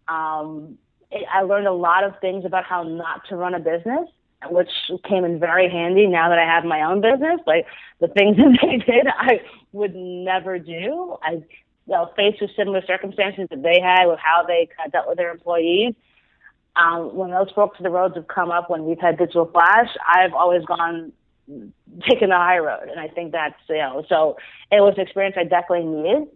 Um, 0.07 0.77
it, 1.11 1.25
I 1.31 1.41
learned 1.41 1.67
a 1.67 1.73
lot 1.73 2.03
of 2.03 2.19
things 2.19 2.45
about 2.45 2.65
how 2.65 2.83
not 2.83 3.27
to 3.29 3.35
run 3.35 3.53
a 3.53 3.59
business, 3.59 4.09
which 4.49 4.69
came 5.07 5.25
in 5.25 5.39
very 5.39 5.69
handy 5.69 6.07
now 6.07 6.29
that 6.29 6.39
I 6.39 6.45
have 6.45 6.63
my 6.63 6.83
own 6.83 7.01
business. 7.01 7.39
Like 7.45 7.65
the 7.99 8.07
things 8.07 8.37
that 8.37 8.57
they 8.61 8.77
did, 8.77 9.07
I 9.07 9.41
would 9.71 9.95
never 9.95 10.57
do. 10.59 11.17
I, 11.21 11.31
you 11.31 11.93
know, 11.93 12.11
faced 12.15 12.41
with 12.41 12.51
similar 12.55 12.81
circumstances 12.85 13.47
that 13.49 13.61
they 13.61 13.79
had 13.79 14.05
with 14.05 14.19
how 14.19 14.43
they 14.45 14.69
kind 14.75 14.87
of 14.87 14.91
dealt 14.91 15.07
with 15.07 15.17
their 15.17 15.31
employees. 15.31 15.93
Um, 16.75 17.15
when 17.15 17.31
those 17.31 17.49
forks 17.51 17.79
of 17.79 17.83
the 17.83 17.89
roads 17.89 18.15
have 18.15 18.27
come 18.27 18.51
up 18.51 18.69
when 18.69 18.85
we've 18.85 18.99
had 18.99 19.17
digital 19.17 19.45
flash, 19.45 19.89
I've 20.07 20.33
always 20.33 20.65
gone 20.65 21.13
taking 22.07 22.29
the 22.29 22.35
high 22.35 22.57
road, 22.57 22.89
and 22.89 22.99
I 22.99 23.07
think 23.07 23.31
that's 23.31 23.55
you 23.69 23.77
know. 23.77 24.03
So 24.09 24.37
it 24.71 24.81
was 24.81 24.95
an 24.97 25.01
experience 25.01 25.35
I 25.39 25.43
definitely 25.43 25.85
needed. 25.85 26.27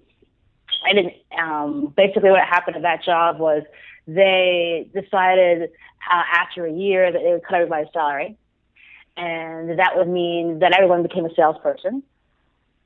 I 0.87 0.93
didn't. 0.93 1.13
Um, 1.37 1.93
basically, 1.95 2.29
what 2.29 2.41
happened 2.41 2.77
at 2.77 2.83
that 2.83 3.03
job 3.03 3.39
was 3.39 3.63
they 4.07 4.89
decided 4.93 5.71
uh, 6.09 6.23
after 6.33 6.65
a 6.65 6.71
year 6.71 7.11
that 7.11 7.21
they 7.21 7.31
would 7.31 7.43
cut 7.43 7.55
everybody's 7.55 7.91
salary, 7.91 8.37
and 9.17 9.77
that 9.77 9.95
would 9.95 10.07
mean 10.07 10.59
that 10.59 10.73
everyone 10.73 11.03
became 11.03 11.25
a 11.25 11.33
salesperson. 11.35 12.03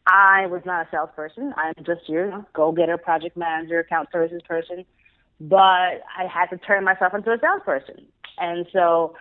I 0.06 0.48
was 0.48 0.62
not 0.66 0.88
a 0.88 0.90
salesperson. 0.92 1.54
I'm 1.56 1.74
just 1.86 2.10
your 2.10 2.46
go-getter, 2.54 2.98
project 2.98 3.38
manager, 3.38 3.80
account 3.80 4.10
services 4.12 4.42
person. 4.48 4.86
But 5.40 6.02
I 6.18 6.28
had 6.32 6.48
to 6.48 6.58
turn 6.58 6.84
myself 6.84 7.14
into 7.14 7.32
a 7.32 7.40
salesperson. 7.40 8.06
And 8.38 8.66
so 8.72 9.16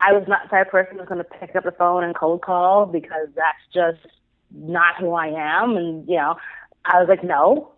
I 0.00 0.12
was 0.12 0.24
not 0.26 0.44
the 0.44 0.48
type 0.48 0.66
of 0.66 0.72
person 0.72 0.98
who's 0.98 1.08
going 1.08 1.18
to 1.18 1.24
pick 1.24 1.54
up 1.54 1.64
the 1.64 1.72
phone 1.72 2.04
and 2.04 2.14
cold 2.14 2.42
call 2.42 2.86
because 2.86 3.28
that's 3.34 3.64
just 3.72 4.14
not 4.50 4.96
who 4.98 5.12
I 5.12 5.28
am. 5.28 5.76
And, 5.76 6.08
you 6.08 6.16
know, 6.16 6.36
I 6.84 6.98
was 6.98 7.08
like, 7.08 7.22
no. 7.22 7.70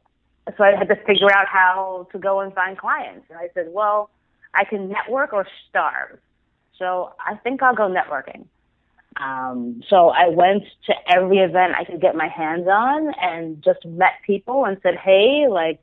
So 0.57 0.65
I 0.65 0.77
had 0.77 0.89
to 0.89 0.97
figure 0.97 1.33
out 1.33 1.47
how 1.47 2.09
to 2.13 2.19
go 2.19 2.41
and 2.41 2.53
find 2.55 2.77
clients. 2.79 3.27
And 3.29 3.39
I 3.39 3.49
said, 3.55 3.69
well, 3.71 4.11
I 4.55 4.65
can 4.65 4.89
network 4.89 5.33
or 5.33 5.47
starve. 5.69 6.19
So 6.79 7.13
I 7.25 7.37
think 7.37 7.63
I'll 7.63 7.75
go 7.75 7.89
networking. 7.89 8.47
Um, 9.17 9.83
so 9.89 10.09
I 10.09 10.29
went 10.29 10.65
to 10.87 10.95
every 11.09 11.39
event 11.39 11.75
I 11.79 11.85
could 11.85 12.01
get 12.01 12.17
my 12.17 12.29
hands 12.29 12.67
on 12.67 13.13
and 13.21 13.63
just 13.63 13.85
met 13.85 14.15
people 14.27 14.65
and 14.65 14.77
said, 14.83 14.97
hey, 14.97 15.47
like, 15.49 15.81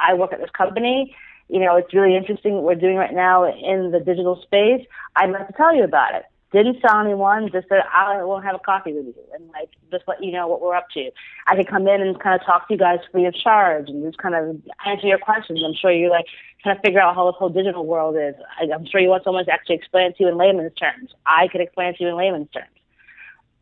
I 0.00 0.14
work 0.14 0.32
at 0.32 0.40
this 0.40 0.50
company. 0.50 1.14
You 1.48 1.60
know, 1.60 1.76
it's 1.76 1.92
really 1.92 2.16
interesting 2.16 2.54
what 2.54 2.62
we're 2.62 2.74
doing 2.76 2.96
right 2.96 3.12
now 3.12 3.44
in 3.44 3.90
the 3.90 4.00
digital 4.00 4.40
space. 4.42 4.86
I'd 5.16 5.30
like 5.30 5.48
to 5.48 5.52
tell 5.54 5.74
you 5.74 5.82
about 5.82 6.14
it. 6.14 6.24
Didn't 6.52 6.80
sell 6.80 6.98
anyone, 7.00 7.48
just 7.52 7.68
said, 7.68 7.82
I 7.92 8.24
won't 8.24 8.44
have 8.44 8.56
a 8.56 8.58
coffee 8.58 8.92
with 8.92 9.06
you 9.06 9.14
and 9.34 9.48
like 9.50 9.70
just 9.92 10.02
let 10.08 10.22
you 10.22 10.32
know 10.32 10.48
what 10.48 10.60
we're 10.60 10.74
up 10.74 10.88
to. 10.94 11.10
I 11.46 11.54
could 11.54 11.68
come 11.68 11.86
in 11.86 12.00
and 12.00 12.18
kind 12.18 12.40
of 12.40 12.44
talk 12.44 12.66
to 12.66 12.74
you 12.74 12.78
guys 12.78 12.98
free 13.12 13.24
of 13.26 13.34
charge 13.34 13.88
and 13.88 14.02
just 14.04 14.18
kind 14.18 14.34
of 14.34 14.60
answer 14.84 15.06
your 15.06 15.18
questions. 15.18 15.62
I'm 15.64 15.74
sure 15.74 15.92
you 15.92 16.10
like 16.10 16.26
kind 16.64 16.76
of 16.76 16.82
figure 16.82 17.00
out 17.00 17.14
how 17.14 17.30
this 17.30 17.38
whole 17.38 17.50
digital 17.50 17.86
world 17.86 18.16
is. 18.16 18.34
I, 18.60 18.72
I'm 18.74 18.84
sure 18.86 19.00
you 19.00 19.08
want 19.08 19.22
someone 19.22 19.44
to 19.46 19.52
actually 19.52 19.76
explain 19.76 20.10
it 20.10 20.16
to 20.16 20.24
you 20.24 20.28
in 20.28 20.36
layman's 20.36 20.74
terms. 20.74 21.10
I 21.24 21.46
could 21.46 21.60
explain 21.60 21.90
it 21.90 21.96
to 21.98 22.04
you 22.04 22.10
in 22.10 22.16
layman's 22.16 22.50
terms. 22.50 22.66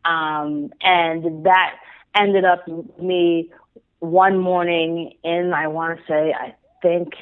Um, 0.03 0.73
and 0.81 1.45
that 1.45 1.75
ended 2.15 2.45
up 2.45 2.67
me 2.99 3.51
one 3.99 4.37
morning 4.37 5.13
in, 5.23 5.53
I 5.53 5.67
want 5.67 5.99
to 5.99 6.05
say, 6.07 6.33
I 6.33 6.55
think 6.81 7.13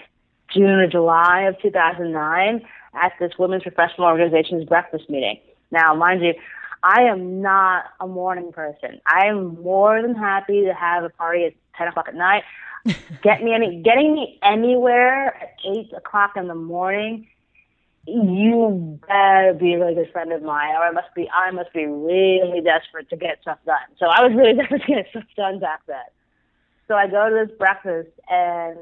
June 0.54 0.80
or 0.80 0.88
July 0.88 1.44
of 1.44 1.60
2009 1.62 2.66
at 2.94 3.14
this 3.20 3.34
women's 3.38 3.64
professional 3.64 4.08
organization's 4.08 4.66
breakfast 4.66 5.10
meeting. 5.10 5.40
Now, 5.72 5.94
mind 5.96 6.22
you, 6.22 6.34
I 6.84 7.04
am 7.04 7.42
not 7.42 7.86
a 8.00 8.08
morning 8.08 8.52
person. 8.52 9.02
I 9.06 9.28
am 9.28 9.62
more 9.62 10.02
than 10.02 10.16
happy 10.16 10.66
to 10.66 10.74
have 10.74 11.04
a 11.04 11.10
party 11.10 11.46
at 11.46 11.54
10 11.78 11.88
o'clock 11.90 12.08
at 12.08 12.16
night. 12.16 12.44
Get 13.22 13.44
me 13.44 13.54
any, 13.54 13.82
getting 13.82 14.14
me 14.14 14.40
anywhere 14.42 15.36
at 15.36 15.56
8 15.66 15.94
o'clock 15.94 16.38
in 16.38 16.48
the 16.48 16.56
morning, 16.56 17.28
you 18.06 19.00
better 19.06 19.54
be 19.54 19.74
a 19.74 19.80
really 19.80 19.96
good 19.96 20.12
friend 20.14 20.32
of 20.32 20.42
mine, 20.42 20.76
or 20.76 20.84
I 20.84 20.92
must 20.92 21.14
be, 21.14 21.30
I 21.30 21.52
must 21.52 21.74
be 21.74 21.86
really 21.86 22.62
desperate 22.62 23.10
to 23.10 23.18
get 23.18 23.42
stuff 23.42 23.58
done. 23.66 23.76
So 24.00 24.06
I 24.06 24.26
was 24.26 24.34
really 24.34 24.54
desperate 24.58 24.84
to 24.84 24.88
get 24.88 25.10
stuff 25.10 25.24
done 25.36 25.60
back 25.60 25.82
then. 25.88 25.98
So 26.88 26.96
I 26.96 27.08
go 27.08 27.30
to 27.30 27.46
this 27.48 27.58
breakfast 27.58 28.10
and 28.30 28.80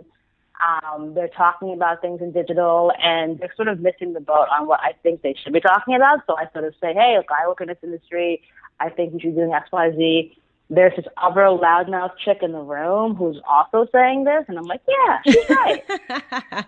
um, 0.64 1.14
they're 1.14 1.30
talking 1.30 1.74
about 1.74 2.02
things 2.02 2.22
in 2.22 2.32
digital 2.32 2.92
and 3.02 3.40
they're 3.40 3.54
sort 3.56 3.68
of 3.68 3.80
missing 3.80 4.14
the 4.14 4.20
boat 4.20 4.48
on 4.52 4.68
what 4.68 4.80
I 4.80 4.94
think 5.04 5.22
they 5.22 5.36
should 5.44 5.54
be 5.54 5.60
talking 5.60 5.96
about. 5.96 6.20
So 6.28 6.36
I 6.38 6.50
sort 6.54 6.66
of 6.66 6.74
say, 6.82 6.94
hey, 6.94 7.16
look, 7.18 7.28
I 7.32 7.48
work 7.48 7.62
in 7.62 7.68
this 7.68 7.78
industry. 7.84 8.42
I 8.80 8.90
think 8.90 9.14
you 9.14 9.20
should 9.20 9.36
be 9.36 9.42
doing 9.42 9.54
X, 9.54 9.70
Y, 9.72 9.92
Z. 9.92 10.38
There's 10.70 10.96
this 10.96 11.06
other 11.22 11.42
loudmouth 11.42 12.12
chick 12.24 12.40
in 12.42 12.52
the 12.52 12.60
room 12.60 13.16
who's 13.16 13.40
also 13.48 13.88
saying 13.92 14.24
this. 14.24 14.46
And 14.48 14.58
I'm 14.58 14.66
like, 14.66 14.82
yeah, 14.88 15.20
she's 15.26 15.50
right. 15.50 15.84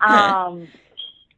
um, 0.00 0.68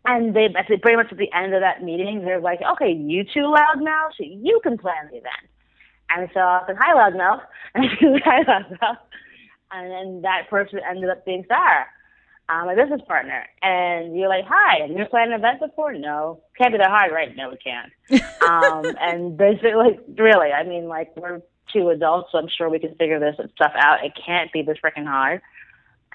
and 0.04 0.35
they, 0.35 0.49
pretty 0.83 0.97
much 0.97 1.12
at 1.12 1.19
the 1.19 1.33
end 1.33 1.54
of 1.54 1.61
that 1.61 1.83
meeting, 1.83 2.23
they're 2.25 2.40
like, 2.40 2.61
okay, 2.73 2.92
you 2.92 3.25
two 3.25 3.54
loudmouths, 3.54 4.14
you 4.19 4.61
can 4.62 4.76
plan 4.78 5.09
the 5.11 5.19
event. 5.19 5.49
And 6.11 6.28
so 6.35 6.40
I 6.40 6.62
said, 6.66 6.76
hi, 6.78 6.95
loudmouth. 6.95 7.42
And 7.75 7.85
I 7.90 7.97
said, 8.00 8.23
hi, 8.25 8.42
loudmouth. 8.45 8.99
And 9.72 9.90
then 9.90 10.22
that 10.22 10.48
person 10.50 10.80
ended 10.88 11.10
up 11.10 11.24
being 11.24 11.44
Sarah 11.48 11.86
I'm 12.50 12.68
a 12.68 12.74
business 12.74 13.00
partner. 13.06 13.46
And 13.62 14.16
you're 14.16 14.28
like, 14.28 14.44
hi, 14.46 14.82
and 14.82 14.96
you're 14.96 15.06
planning 15.06 15.34
an 15.34 15.38
event 15.38 15.60
before? 15.60 15.92
No. 15.92 16.42
Can't 16.58 16.72
be 16.72 16.78
that 16.78 16.90
hard, 16.90 17.12
right? 17.12 17.34
No, 17.36 17.50
it 17.50 17.60
can't. 17.62 17.92
um, 18.42 18.96
and 19.00 19.36
basically, 19.36 19.72
like, 19.74 20.00
really, 20.18 20.50
I 20.50 20.64
mean, 20.64 20.88
like, 20.88 21.16
we're 21.16 21.42
two 21.72 21.90
adults, 21.90 22.30
so 22.32 22.38
I'm 22.38 22.48
sure 22.48 22.68
we 22.68 22.80
can 22.80 22.94
figure 22.96 23.20
this 23.20 23.36
stuff 23.54 23.72
out. 23.76 24.04
It 24.04 24.12
can't 24.26 24.52
be 24.52 24.62
this 24.62 24.78
freaking 24.84 25.06
hard. 25.06 25.40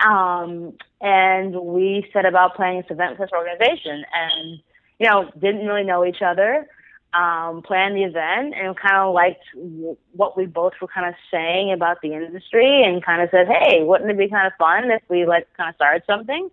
Um, 0.05 0.73
and 0.99 1.55
we 1.55 2.05
set 2.11 2.25
about 2.25 2.55
planning 2.55 2.81
this 2.81 2.91
event 2.91 3.11
with 3.11 3.29
this 3.29 3.37
organization 3.37 4.03
and, 4.13 4.59
you 4.99 5.09
know, 5.09 5.31
didn't 5.39 5.65
really 5.65 5.85
know 5.85 6.03
each 6.03 6.21
other 6.21 6.67
um, 7.15 7.61
planned 7.61 7.95
the 7.95 8.03
event 8.03 8.53
and 8.55 8.75
kind 8.75 8.97
of 8.97 9.13
liked 9.13 9.43
w- 9.53 9.97
what 10.13 10.37
we 10.37 10.45
both 10.45 10.73
were 10.81 10.87
kind 10.87 11.07
of 11.07 11.15
saying 11.31 11.71
about 11.71 12.01
the 12.01 12.13
industry 12.13 12.83
and 12.83 13.03
kind 13.03 13.21
of 13.21 13.29
said, 13.31 13.47
hey, 13.47 13.83
wouldn't 13.83 14.09
it 14.09 14.17
be 14.17 14.27
kind 14.27 14.47
of 14.47 14.53
fun 14.57 14.91
if 14.91 15.01
we 15.09 15.25
like 15.25 15.47
kind 15.55 15.69
of 15.69 15.75
started 15.75 16.03
something? 16.05 16.49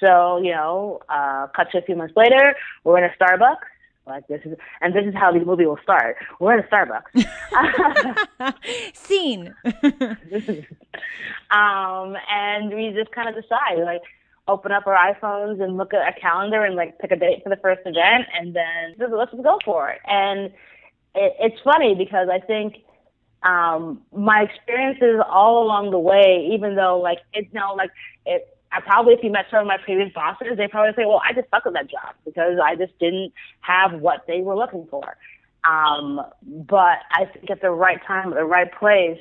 So, 0.00 0.38
you 0.42 0.50
know, 0.50 1.00
uh, 1.08 1.46
cut 1.54 1.70
to 1.72 1.78
a 1.78 1.82
few 1.82 1.94
months 1.96 2.14
later, 2.16 2.56
we're 2.82 2.98
in 2.98 3.04
a 3.04 3.14
Starbucks. 3.22 3.56
Like 4.06 4.26
this 4.26 4.42
is, 4.44 4.58
and 4.82 4.94
this 4.94 5.06
is 5.06 5.14
how 5.14 5.32
the 5.32 5.42
movie 5.42 5.64
will 5.64 5.78
start. 5.82 6.16
We're 6.38 6.58
in 6.58 6.64
a 6.64 6.68
Starbucks. 6.68 7.24
Scene. 8.94 9.54
um, 11.50 12.16
and 12.30 12.74
we 12.74 12.92
just 12.94 13.12
kind 13.12 13.28
of 13.28 13.34
decide, 13.34 13.78
like, 13.82 14.02
open 14.46 14.72
up 14.72 14.86
our 14.86 14.96
iPhones 14.96 15.62
and 15.62 15.76
look 15.76 15.94
at 15.94 16.16
a 16.16 16.20
calendar 16.20 16.64
and 16.64 16.76
like 16.76 16.98
pick 16.98 17.10
a 17.10 17.16
date 17.16 17.42
for 17.42 17.48
the 17.48 17.56
first 17.56 17.80
event 17.86 18.26
and 18.38 18.54
then 18.54 18.94
let's 19.10 19.32
go 19.32 19.58
for 19.64 19.90
it. 19.90 20.00
And 20.06 20.52
it, 21.14 21.36
it's 21.40 21.60
funny 21.62 21.94
because 21.94 22.28
I 22.30 22.40
think 22.40 22.76
um, 23.42 24.02
my 24.12 24.42
experiences 24.42 25.20
all 25.28 25.62
along 25.64 25.90
the 25.90 25.98
way, 25.98 26.50
even 26.52 26.76
though 26.76 27.00
like 27.00 27.18
it's 27.32 27.48
you 27.52 27.60
know 27.60 27.74
like 27.74 27.90
it. 28.26 28.48
I 28.72 28.80
probably, 28.80 29.14
if 29.14 29.22
you 29.22 29.30
met 29.30 29.46
some 29.52 29.60
of 29.60 29.66
my 29.68 29.76
previous 29.78 30.12
bosses, 30.12 30.56
they 30.56 30.66
probably 30.66 30.94
say, 30.96 31.06
"Well, 31.06 31.22
I 31.24 31.32
just 31.32 31.48
suck 31.48 31.64
at 31.64 31.74
that 31.74 31.88
job 31.88 32.16
because 32.24 32.58
I 32.58 32.74
just 32.74 32.98
didn't 32.98 33.32
have 33.60 34.00
what 34.00 34.24
they 34.26 34.40
were 34.40 34.56
looking 34.56 34.88
for." 34.90 35.16
Um, 35.62 36.20
but 36.42 36.98
I 37.12 37.26
think 37.26 37.50
at 37.50 37.60
the 37.60 37.70
right 37.70 38.04
time, 38.04 38.32
at 38.32 38.34
the 38.34 38.44
right 38.44 38.72
place, 38.72 39.20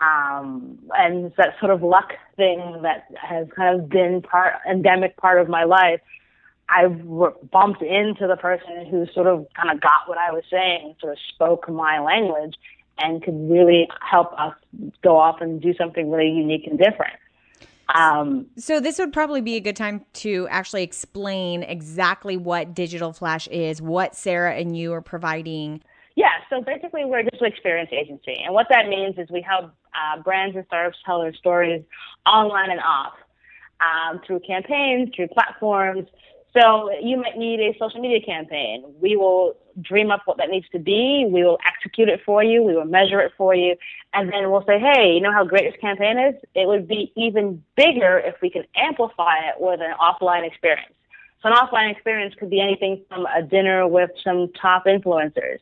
um, 0.00 0.78
and 0.96 1.32
that 1.36 1.54
sort 1.60 1.70
of 1.70 1.82
luck 1.82 2.12
thing 2.36 2.80
that 2.82 3.06
has 3.20 3.46
kind 3.54 3.80
of 3.80 3.88
been 3.88 4.22
part 4.22 4.54
endemic 4.68 5.16
part 5.16 5.40
of 5.40 5.48
my 5.48 5.64
life. 5.64 6.00
I 6.68 6.86
bumped 6.86 7.82
into 7.82 8.26
the 8.26 8.36
person 8.36 8.86
who 8.90 9.06
sort 9.14 9.26
of 9.26 9.46
kind 9.54 9.70
of 9.70 9.80
got 9.80 10.06
what 10.06 10.16
I 10.16 10.32
was 10.32 10.44
saying, 10.50 10.96
sort 11.00 11.12
of 11.12 11.18
spoke 11.34 11.68
my 11.68 12.00
language, 12.00 12.54
and 12.98 13.22
could 13.22 13.50
really 13.50 13.88
help 14.00 14.32
us 14.38 14.54
go 15.02 15.18
off 15.18 15.40
and 15.40 15.60
do 15.60 15.74
something 15.74 16.10
really 16.10 16.30
unique 16.30 16.66
and 16.66 16.78
different. 16.78 17.14
Um, 17.94 18.46
so 18.56 18.80
this 18.80 18.98
would 18.98 19.12
probably 19.12 19.40
be 19.40 19.56
a 19.56 19.60
good 19.60 19.76
time 19.76 20.04
to 20.14 20.48
actually 20.50 20.82
explain 20.82 21.62
exactly 21.62 22.36
what 22.36 22.74
Digital 22.74 23.12
Flash 23.12 23.46
is, 23.48 23.82
what 23.82 24.16
Sarah 24.16 24.54
and 24.54 24.76
you 24.76 24.92
are 24.94 25.02
providing. 25.02 25.82
Yeah, 26.16 26.30
so 26.48 26.62
basically 26.62 27.04
we're 27.04 27.18
a 27.18 27.24
digital 27.24 27.46
experience 27.46 27.90
agency, 27.92 28.36
and 28.44 28.54
what 28.54 28.66
that 28.70 28.88
means 28.88 29.18
is 29.18 29.28
we 29.30 29.42
help 29.42 29.72
uh, 29.94 30.22
brands 30.22 30.54
and 30.54 30.64
startups 30.66 30.98
tell 31.04 31.20
their 31.20 31.34
stories 31.34 31.82
online 32.24 32.70
and 32.70 32.80
off 32.80 33.14
um, 33.80 34.20
through 34.24 34.40
campaigns, 34.40 35.10
through 35.14 35.28
platforms. 35.28 36.06
So 36.56 36.90
you 37.02 37.16
might 37.16 37.36
need 37.36 37.58
a 37.58 37.76
social 37.80 38.00
media 38.00 38.20
campaign. 38.24 38.84
We 39.00 39.16
will 39.16 39.56
dream 39.80 40.12
up 40.12 40.22
what 40.24 40.36
that 40.36 40.50
needs 40.50 40.68
to 40.70 40.78
be. 40.78 41.26
We 41.28 41.42
will 41.42 41.58
execute 41.66 42.08
it 42.08 42.20
for 42.24 42.44
you. 42.44 42.62
We 42.62 42.76
will 42.76 42.84
measure 42.84 43.20
it 43.20 43.32
for 43.36 43.56
you. 43.56 43.74
And 44.12 44.32
then 44.32 44.52
we'll 44.52 44.64
say, 44.64 44.78
hey, 44.78 45.14
you 45.14 45.20
know 45.20 45.32
how 45.32 45.44
great 45.44 45.64
this 45.64 45.80
campaign 45.80 46.16
is? 46.16 46.36
It 46.54 46.68
would 46.68 46.86
be 46.86 47.12
even 47.16 47.64
bigger 47.76 48.20
if 48.24 48.36
we 48.40 48.50
could 48.50 48.68
amplify 48.76 49.38
it 49.48 49.56
with 49.58 49.80
an 49.80 49.94
offline 50.00 50.46
experience. 50.46 50.94
So 51.42 51.48
an 51.48 51.54
offline 51.56 51.90
experience 51.90 52.36
could 52.38 52.50
be 52.50 52.60
anything 52.60 53.02
from 53.08 53.26
a 53.26 53.42
dinner 53.42 53.88
with 53.88 54.10
some 54.22 54.52
top 54.52 54.86
influencers 54.86 55.58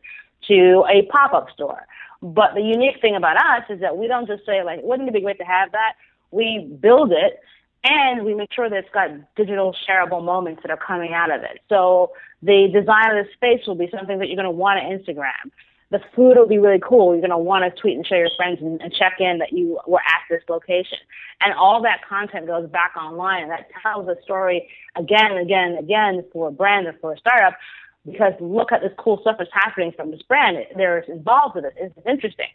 to 0.49 0.85
a 0.91 1.07
pop-up 1.11 1.49
store 1.55 1.87
but 2.23 2.55
the 2.55 2.63
unique 2.63 3.01
thing 3.01 3.17
about 3.17 3.37
us 3.37 3.65
is 3.69 3.81
that 3.81 3.97
we 3.97 4.07
don't 4.07 4.29
just 4.29 4.47
say 4.47 4.63
like, 4.63 4.81
wouldn't 4.83 5.09
it 5.09 5.13
be 5.13 5.21
great 5.21 5.39
to 5.39 5.45
have 5.45 5.73
that? 5.73 5.95
We 6.31 6.71
build 6.81 7.11
it 7.13 7.41
and 7.83 8.25
we 8.25 8.33
make 8.35 8.53
sure 8.53 8.71
that 8.71 8.77
it's 8.77 8.95
got 8.95 9.11
digital 9.35 9.75
shareable 9.89 10.25
moments 10.25 10.63
that 10.63 10.71
are 10.71 10.79
coming 10.79 11.13
out 11.13 11.33
of 11.33 11.43
it. 11.43 11.59
So 11.69 12.13
the 12.41 12.69
design 12.73 13.17
of 13.17 13.27
the 13.27 13.33
space 13.35 13.67
will 13.67 13.75
be 13.75 13.91
something 13.91 14.21
that 14.21 14.29
you're 14.29 14.37
going 14.37 14.45
to 14.45 14.51
want 14.51 14.79
to 14.81 15.13
Instagram. 15.13 15.51
the 15.91 15.99
food 16.15 16.37
will 16.37 16.47
be 16.47 16.59
really 16.59 16.81
cool. 16.81 17.13
You're 17.13 17.27
going 17.27 17.31
to 17.31 17.39
want 17.39 17.65
to 17.65 17.81
tweet 17.81 17.97
and 17.97 18.07
show 18.07 18.15
your 18.15 18.31
friends 18.37 18.61
and, 18.63 18.81
and 18.81 18.95
check 18.95 19.15
in 19.19 19.39
that 19.39 19.53
you 19.53 19.81
were 19.89 19.99
at 19.99 20.23
this 20.31 20.43
location. 20.49 20.99
And 21.41 21.53
all 21.55 21.83
that 21.83 22.07
content 22.09 22.47
goes 22.47 22.71
back 22.71 22.95
online 22.97 23.43
and 23.43 23.51
that 23.51 23.69
tells 23.83 24.09
a 24.09 24.15
story 24.23 24.71
again 24.95 25.33
and 25.33 25.41
again 25.41 25.71
and 25.71 25.79
again 25.81 26.25
for 26.33 26.49
a 26.49 26.53
brand 26.53 26.87
or 26.87 26.95
for 27.01 27.15
a 27.15 27.19
startup 27.19 27.59
because 28.07 28.33
look 28.41 28.73
at 28.73 28.81
this 28.81 28.93
cool 28.99 29.19
stuff 29.21 29.37
that's 29.39 29.51
happening 29.53 29.93
from 29.97 30.11
this 30.11 30.23
brand. 30.23 30.59
They're 30.77 31.01
involved 31.01 31.55
with 31.55 31.65
it. 31.65 31.75
It's 31.77 31.95
interesting. 32.07 32.49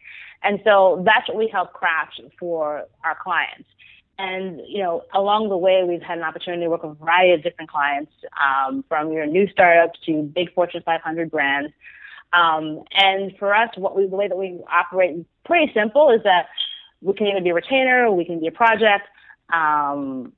And 0.44 0.60
so 0.63 1.04
that's 1.06 1.27
what 1.27 1.38
we 1.38 1.48
help 1.48 1.74
craft 1.74 2.22
for 2.39 2.84
our 3.04 3.18
clients. 3.22 3.68
And, 4.20 4.62
you 4.68 4.82
know, 4.82 5.04
along 5.13 5.50
the 5.50 5.58
way, 5.58 5.84
we've 5.88 6.01
had 6.01 6.18
an 6.18 6.24
opportunity 6.24 6.63
to 6.63 6.70
work 6.70 6.84
with 6.84 6.94
a 6.94 6.96
variety 6.96 7.34
of 7.34 7.44
different 7.44 7.70
clients, 7.70 8.12
um, 8.42 8.84
from 8.89 9.12
your 9.12 9.27
new 9.27 9.48
startups 9.48 10.00
to 10.08 10.24
big 10.24 10.54
Fortune 10.54 10.82
500 10.84 11.30
brands. 11.30 11.72
Um, 12.34 12.84
and 12.92 13.32
for 13.38 13.56
us, 13.56 13.70
what 13.77 13.96
we, 13.96 14.08
the 14.08 14.16
way 14.16 14.27
that 14.27 14.38
we 14.38 14.60
operate 14.72 15.18
is 15.18 15.25
pretty 15.46 15.72
simple 15.74 16.10
is 16.10 16.24
that 16.24 16.48
we 17.01 17.13
can 17.13 17.27
either 17.27 17.42
be 17.42 17.51
a 17.51 17.54
retainer, 17.54 18.12
we 18.12 18.25
can 18.25 18.39
be 18.39 18.48
a 18.48 18.51
project. 18.51 19.08
Um, 19.54 20.34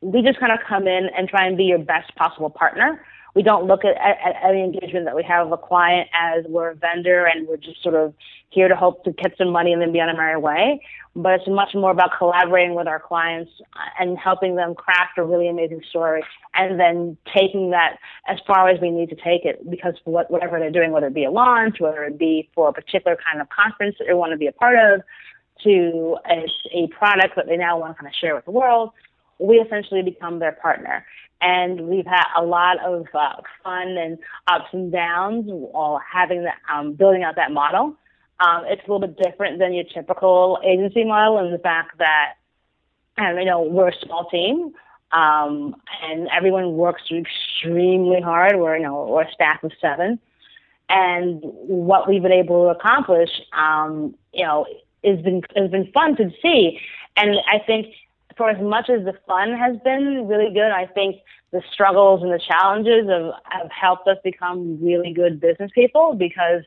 we 0.00 0.20
just 0.22 0.40
kind 0.40 0.52
of 0.52 0.58
come 0.68 0.88
in 0.88 1.08
and 1.16 1.28
try 1.28 1.46
and 1.46 1.56
be 1.56 1.64
your 1.64 1.78
best 1.78 2.14
possible 2.16 2.50
partner. 2.50 3.04
We 3.34 3.42
don't 3.42 3.66
look 3.66 3.84
at, 3.84 3.96
at, 3.96 4.18
at 4.24 4.50
any 4.50 4.62
engagement 4.62 5.06
that 5.06 5.16
we 5.16 5.22
have 5.24 5.48
with 5.48 5.58
a 5.58 5.62
client 5.62 6.08
as 6.12 6.44
we're 6.48 6.70
a 6.70 6.74
vendor 6.74 7.24
and 7.24 7.48
we're 7.48 7.56
just 7.56 7.82
sort 7.82 7.94
of 7.94 8.14
here 8.50 8.68
to 8.68 8.76
hope 8.76 9.04
to 9.04 9.12
get 9.12 9.36
some 9.38 9.50
money 9.50 9.72
and 9.72 9.80
then 9.80 9.92
be 9.92 10.00
on 10.00 10.10
a 10.10 10.14
merry 10.14 10.38
way. 10.38 10.82
But 11.16 11.40
it's 11.40 11.48
much 11.48 11.74
more 11.74 11.90
about 11.90 12.10
collaborating 12.16 12.74
with 12.74 12.86
our 12.86 13.00
clients 13.00 13.50
and 13.98 14.18
helping 14.18 14.56
them 14.56 14.74
craft 14.74 15.18
a 15.18 15.24
really 15.24 15.48
amazing 15.48 15.82
story 15.88 16.22
and 16.54 16.78
then 16.78 17.16
taking 17.34 17.70
that 17.70 17.98
as 18.28 18.38
far 18.46 18.68
as 18.68 18.80
we 18.80 18.90
need 18.90 19.08
to 19.10 19.16
take 19.16 19.44
it 19.44 19.68
because 19.70 19.94
what, 20.04 20.30
whatever 20.30 20.58
they're 20.58 20.70
doing, 20.70 20.90
whether 20.92 21.06
it 21.06 21.14
be 21.14 21.24
a 21.24 21.30
launch, 21.30 21.80
whether 21.80 22.04
it 22.04 22.18
be 22.18 22.50
for 22.54 22.68
a 22.68 22.72
particular 22.72 23.16
kind 23.26 23.40
of 23.40 23.48
conference 23.48 23.96
that 23.98 24.06
they 24.08 24.14
want 24.14 24.32
to 24.32 24.38
be 24.38 24.46
a 24.46 24.52
part 24.52 24.76
of, 24.78 25.02
to 25.62 26.16
a, 26.28 26.46
a 26.72 26.86
product 26.88 27.36
that 27.36 27.46
they 27.46 27.56
now 27.56 27.78
want 27.78 27.94
to 27.94 28.02
kind 28.02 28.08
of 28.08 28.14
share 28.18 28.34
with 28.34 28.44
the 28.44 28.50
world, 28.50 28.90
we 29.38 29.56
essentially 29.56 30.02
become 30.02 30.38
their 30.38 30.52
partner. 30.52 31.04
And 31.42 31.88
we've 31.88 32.06
had 32.06 32.24
a 32.36 32.42
lot 32.44 32.78
of 32.84 33.06
uh, 33.12 33.34
fun 33.64 33.98
and 33.98 34.16
ups 34.46 34.68
and 34.72 34.92
downs 34.92 35.44
while 35.46 36.00
having 36.10 36.44
that, 36.44 36.58
um, 36.72 36.92
building 36.92 37.24
out 37.24 37.34
that 37.34 37.50
model. 37.50 37.96
Um, 38.38 38.62
it's 38.66 38.80
a 38.86 38.92
little 38.92 39.06
bit 39.06 39.18
different 39.18 39.58
than 39.58 39.72
your 39.72 39.84
typical 39.84 40.60
agency 40.64 41.04
model 41.04 41.38
in 41.44 41.50
the 41.50 41.58
fact 41.58 41.98
that, 41.98 42.34
and 43.16 43.38
you 43.38 43.44
know, 43.44 43.62
we're 43.62 43.88
a 43.88 43.98
small 44.04 44.28
team. 44.30 44.72
Um, 45.10 45.76
and 46.02 46.28
everyone 46.34 46.74
works 46.74 47.02
extremely 47.10 48.20
hard. 48.20 48.56
We're, 48.56 48.76
you 48.76 48.84
know, 48.84 49.06
we're 49.10 49.24
a 49.24 49.32
staff 49.32 49.62
of 49.62 49.72
seven. 49.80 50.18
And 50.88 51.40
what 51.42 52.08
we've 52.08 52.22
been 52.22 52.32
able 52.32 52.64
to 52.64 52.78
accomplish, 52.78 53.30
um, 53.52 54.14
you 54.32 54.44
know, 54.44 54.66
has 55.04 55.20
been, 55.20 55.42
has 55.56 55.70
been 55.70 55.90
fun 55.92 56.16
to 56.16 56.30
see. 56.40 56.80
And 57.16 57.36
I 57.46 57.58
think 57.66 57.94
for 58.36 58.50
as 58.50 58.62
much 58.62 58.88
as 58.90 59.04
the 59.04 59.14
fun 59.26 59.52
has 59.52 59.76
been 59.84 60.26
really 60.28 60.52
good, 60.52 60.70
I 60.70 60.86
think 60.86 61.16
the 61.52 61.62
struggles 61.72 62.22
and 62.22 62.32
the 62.32 62.40
challenges 62.40 63.08
have, 63.08 63.32
have 63.44 63.70
helped 63.70 64.08
us 64.08 64.16
become 64.24 64.82
really 64.82 65.12
good 65.12 65.40
business 65.40 65.70
people 65.74 66.14
because 66.14 66.62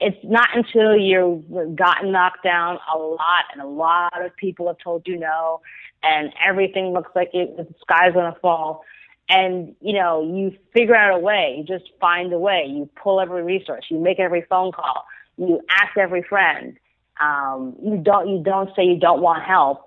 it's 0.00 0.18
not 0.24 0.48
until 0.54 0.96
you've 0.96 1.76
gotten 1.76 2.12
knocked 2.12 2.42
down 2.42 2.78
a 2.92 2.98
lot 2.98 3.44
and 3.52 3.62
a 3.62 3.66
lot 3.66 4.24
of 4.24 4.34
people 4.36 4.66
have 4.66 4.78
told 4.78 5.06
you 5.06 5.18
no 5.18 5.60
and 6.02 6.32
everything 6.46 6.92
looks 6.92 7.10
like 7.14 7.30
it, 7.34 7.56
the 7.56 7.66
sky's 7.80 8.12
going 8.12 8.32
to 8.32 8.40
fall 8.40 8.82
and 9.28 9.74
you 9.80 9.92
know 9.92 10.22
you 10.22 10.52
figure 10.72 10.94
out 10.94 11.14
a 11.14 11.18
way 11.18 11.56
you 11.58 11.64
just 11.64 11.90
find 12.00 12.32
a 12.32 12.38
way 12.38 12.64
you 12.66 12.88
pull 13.02 13.20
every 13.20 13.42
resource 13.42 13.84
you 13.90 13.98
make 13.98 14.18
every 14.18 14.42
phone 14.48 14.72
call 14.72 15.04
you 15.36 15.60
ask 15.70 15.96
every 15.98 16.22
friend 16.22 16.78
um, 17.20 17.76
you 17.82 17.98
don't 17.98 18.28
you 18.28 18.42
don't 18.42 18.70
say 18.74 18.82
you 18.82 18.98
don't 18.98 19.20
want 19.20 19.42
help 19.44 19.84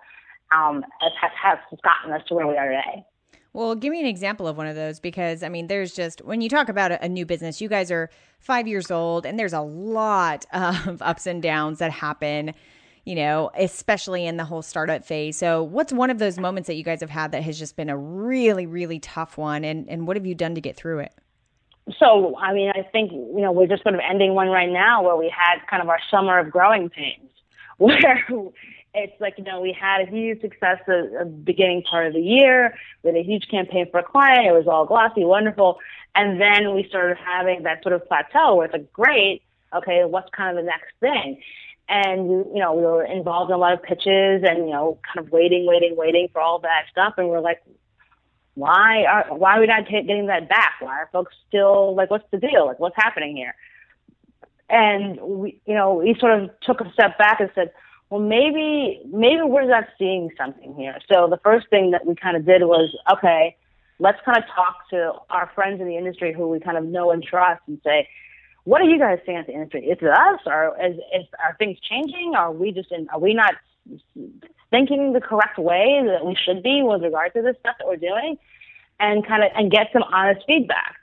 um, 0.56 0.84
has, 1.00 1.32
has 1.42 1.80
gotten 1.84 2.12
us 2.14 2.22
to 2.28 2.34
where 2.34 2.48
we 2.48 2.58
are 2.58 2.70
today. 2.70 3.06
Well, 3.54 3.76
give 3.76 3.92
me 3.92 4.00
an 4.00 4.08
example 4.08 4.48
of 4.48 4.58
one 4.58 4.66
of 4.66 4.76
those 4.76 5.00
because 5.00 5.44
I 5.44 5.50
mean, 5.50 5.68
there's 5.68 5.94
just 5.94 6.24
when 6.24 6.42
you 6.42 6.50
talk 6.50 6.70
about 6.70 6.92
a, 6.92 7.06
a, 7.06 7.10
new 7.10 7.26
business, 7.26 7.62
you 7.62 7.70
guys 7.70 7.92
are 7.92 8.10
five 8.40 8.68
years 8.68 8.90
old, 8.90 9.28
and 9.28 9.38
there's 9.38 9.54
a 9.54 9.62
lot 9.62 10.46
of 10.54 11.02
ups 11.02 11.28
and 11.28 11.42
downs 11.42 11.78
that 11.78 11.92
happen, 11.92 12.54
you 13.06 13.14
know, 13.14 13.52
especially 13.56 14.26
in 14.26 14.38
the 14.38 14.46
whole 14.46 14.64
startup 14.64 15.06
phase. 15.06 15.38
So, 15.38 15.62
what's 15.62 15.94
one 15.94 16.10
of 16.10 16.18
those 16.18 16.40
moments 16.40 16.66
that 16.66 16.76
you 16.76 16.84
guys 16.84 17.00
have 17.02 17.12
had 17.12 17.32
that 17.34 17.44
has 17.44 17.60
just 17.60 17.76
been 17.76 17.90
a 17.90 17.98
really, 17.98 18.66
really 18.66 19.00
tough 19.00 19.38
one, 19.38 19.64
and 19.64 19.88
and 19.88 20.08
what 20.08 20.18
have 20.18 20.26
you 20.26 20.34
done 20.34 20.56
to 20.56 20.62
get 20.62 20.76
through 20.76 21.00
it? 21.00 21.14
So, 22.00 22.36
I 22.38 22.54
mean, 22.54 22.72
I 22.74 22.82
think 22.92 23.12
you 23.12 23.42
know 23.42 23.52
we're 23.52 23.68
just 23.68 23.84
sort 23.84 23.94
of 23.94 24.02
ending 24.10 24.34
one 24.34 24.48
right 24.48 24.70
now 24.70 25.04
where 25.04 25.16
we 25.16 25.30
had 25.30 25.60
kind 25.70 25.84
of 25.84 25.90
our 25.90 26.00
summer 26.10 26.40
of 26.40 26.50
growing 26.50 26.90
pains, 26.90 27.30
where 27.78 28.26
it's 28.94 29.20
like, 29.20 29.38
you 29.38 29.44
know, 29.44 29.60
we 29.60 29.74
had 29.74 30.02
a 30.02 30.10
huge 30.10 30.42
success 30.42 30.78
at 30.82 30.86
the 30.86 31.18
uh, 31.22 31.24
beginning 31.26 31.82
part 31.84 32.08
of 32.08 32.14
the 32.14 32.22
year. 32.22 32.76
Had 33.04 33.16
a 33.16 33.24
huge 33.24 33.48
campaign 33.50 33.88
for 33.90 34.00
a 34.00 34.04
client. 34.04 34.46
It 34.46 34.52
was 34.52 34.68
all 34.68 34.86
glossy, 34.86 35.24
wonderful. 35.24 35.80
And 36.16 36.40
then 36.40 36.76
we 36.76 36.86
started 36.88 37.18
having 37.18 37.64
that 37.64 37.82
sort 37.82 37.94
of 37.94 38.08
plateau 38.08 38.56
where 38.56 38.66
it's 38.66 38.74
like, 38.74 38.94
great, 38.94 39.42
okay, 39.76 40.04
what's 40.06 40.30
kind 40.30 40.58
of 40.58 40.64
the 40.64 40.68
next 40.68 40.94
thing? 41.00 41.42
And, 41.90 42.28
you 42.54 42.60
know, 42.60 42.74
we 42.74 42.84
were 42.84 43.04
involved 43.04 43.50
in 43.50 43.56
a 43.56 43.58
lot 43.58 43.74
of 43.74 43.84
pitches 43.84 44.44
and, 44.48 44.60
you 44.60 44.72
know, 44.72 45.00
kind 45.06 45.26
of 45.26 45.32
waiting, 45.32 45.66
waiting, 45.66 45.96
waiting 45.98 46.30
for 46.32 46.40
all 46.40 46.60
that 46.60 46.86
stuff. 46.92 47.16
And 47.18 47.28
we're 47.28 47.42
like, 47.42 47.62
why 48.54 49.04
are, 49.06 49.36
why 49.36 49.58
are 49.58 49.60
we 49.60 49.68
not 49.68 49.88
t- 49.88 50.02
getting 50.04 50.28
that 50.28 50.48
back? 50.48 50.74
Why 50.80 51.00
are 51.00 51.10
folks 51.12 51.34
still 51.48 51.96
like, 51.96 52.12
what's 52.12 52.30
the 52.32 52.38
deal? 52.38 52.68
Like, 52.68 52.80
what's 52.80 52.96
happening 52.96 53.36
here? 53.36 53.56
And 54.70 55.20
we, 55.20 55.60
you 55.66 55.74
know, 55.74 55.96
we 55.96 56.16
sort 56.20 56.40
of 56.40 56.52
took 56.62 56.80
a 56.80 56.92
step 56.94 57.18
back 57.18 57.40
and 57.40 57.50
said, 57.56 57.72
well, 58.14 58.22
maybe 58.22 59.02
maybe 59.12 59.42
we're 59.42 59.66
not 59.66 59.86
seeing 59.98 60.30
something 60.38 60.76
here. 60.76 61.00
So 61.12 61.28
the 61.28 61.40
first 61.44 61.68
thing 61.72 61.90
that 61.92 62.06
we 62.06 62.14
kind 62.14 62.38
of 62.38 62.46
did 62.46 62.62
was, 62.62 62.96
okay, 63.12 63.58
let's 63.98 64.20
kind 64.24 64.38
of 64.38 64.44
talk 64.56 64.88
to 64.92 65.14
our 65.32 65.50
friends 65.56 65.82
in 65.82 65.88
the 65.88 65.98
industry 65.98 66.32
who 66.32 66.48
we 66.48 66.60
kind 66.60 66.78
of 66.78 66.86
know 66.86 67.10
and 67.10 67.24
trust 67.24 67.64
and 67.66 67.82
say, 67.84 68.08
what 68.66 68.82
are 68.82 68.84
you 68.84 69.00
guys 69.00 69.18
seeing 69.26 69.40
at 69.40 69.48
the 69.48 69.54
industry? 69.54 69.86
Is 69.86 69.98
it 70.00 70.08
us, 70.08 70.42
or 70.46 70.78
is, 70.80 70.98
is 70.98 71.26
are 71.44 71.56
things 71.58 71.80
changing? 71.90 72.34
Are 72.38 72.52
we 72.52 72.72
just 72.72 72.92
in? 72.92 73.10
Are 73.10 73.20
we 73.20 73.34
not 73.34 73.56
thinking 74.70 75.14
the 75.14 75.22
correct 75.22 75.58
way 75.58 76.04
that 76.06 76.24
we 76.24 76.36
should 76.36 76.62
be 76.62 76.84
with 76.84 77.02
regard 77.02 77.34
to 77.34 77.42
this 77.42 77.56
stuff 77.62 77.78
that 77.80 77.88
we're 77.88 77.96
doing? 77.96 78.38
And 79.00 79.26
kind 79.26 79.44
of 79.44 79.50
and 79.56 79.72
get 79.72 79.88
some 79.92 80.04
honest 80.04 80.46
feedback. 80.46 80.98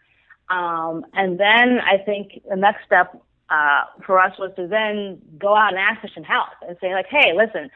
Um, 0.49 1.05
and 1.15 1.41
then 1.41 1.81
I 1.81 1.99
think 1.99 2.41
the 2.49 2.55
next 2.55 2.87
step 2.87 3.21
uh, 3.51 3.85
for 4.07 4.21
us 4.21 4.39
was 4.39 4.53
to 4.57 4.67
then 4.67 5.21
go 5.39 5.57
out 5.57 5.71
and 5.71 5.79
ask 5.79 6.01
for 6.01 6.09
some 6.15 6.25
help 6.25 6.49
and 6.67 6.77
say 6.81 6.95
like, 6.95 7.07
hey, 7.09 7.33
listen, 7.35 7.71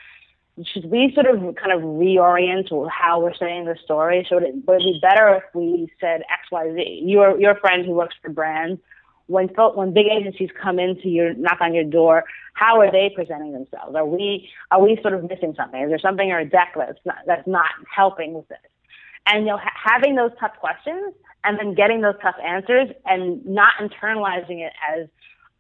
should 0.63 0.89
we 0.89 1.13
sort 1.15 1.27
of 1.27 1.41
kind 1.57 1.73
of 1.73 1.81
reorient 1.83 2.71
how 2.91 3.21
we're 3.21 3.35
saying 3.35 3.65
the 3.65 3.77
story? 3.85 4.25
Should 4.29 4.45
it, 4.45 4.55
would 4.67 4.81
it 4.81 4.85
be 4.85 4.99
better 5.03 5.35
if 5.35 5.43
we 5.53 5.89
said 6.01 6.23
X, 6.23 6.51
Y, 6.53 6.73
Z? 6.75 7.03
Your 7.05 7.39
your 7.41 7.57
friend 7.57 7.85
who 7.85 7.93
works 7.93 8.15
for 8.23 8.31
brands, 8.31 8.81
when 9.27 9.49
when 9.49 9.93
big 9.93 10.07
agencies 10.07 10.51
come 10.63 10.79
into 10.79 11.09
your 11.09 11.35
knock 11.35 11.59
on 11.61 11.75
your 11.75 11.85
door, 11.85 12.23
how 12.53 12.81
are 12.81 12.91
they 12.91 13.11
presenting 13.15 13.53
themselves? 13.53 13.97
Are 13.97 14.07
we 14.07 14.49
are 14.71 14.81
we 14.81 14.97
sort 15.03 15.15
of 15.15 15.29
missing 15.29 15.55
something? 15.57 15.83
Is 15.83 15.89
there 15.89 15.99
something 15.99 16.29
in 16.29 16.35
our 16.35 16.45
deck 16.45 16.75
that's 16.77 17.01
not 17.05 17.17
that's 17.27 17.47
not 17.49 17.71
helping 17.93 18.35
with 18.35 18.47
this? 18.49 18.59
And 19.27 19.41
you 19.41 19.53
know, 19.53 19.59
ha- 19.59 19.93
having 19.93 20.15
those 20.15 20.31
tough 20.39 20.53
questions 20.61 21.15
and 21.43 21.59
then 21.59 21.75
getting 21.75 22.01
those 22.01 22.15
tough 22.23 22.37
answers 22.45 22.91
and 23.07 23.45
not 23.45 23.73
internalizing 23.81 24.65
it 24.65 24.73
as 24.95 25.09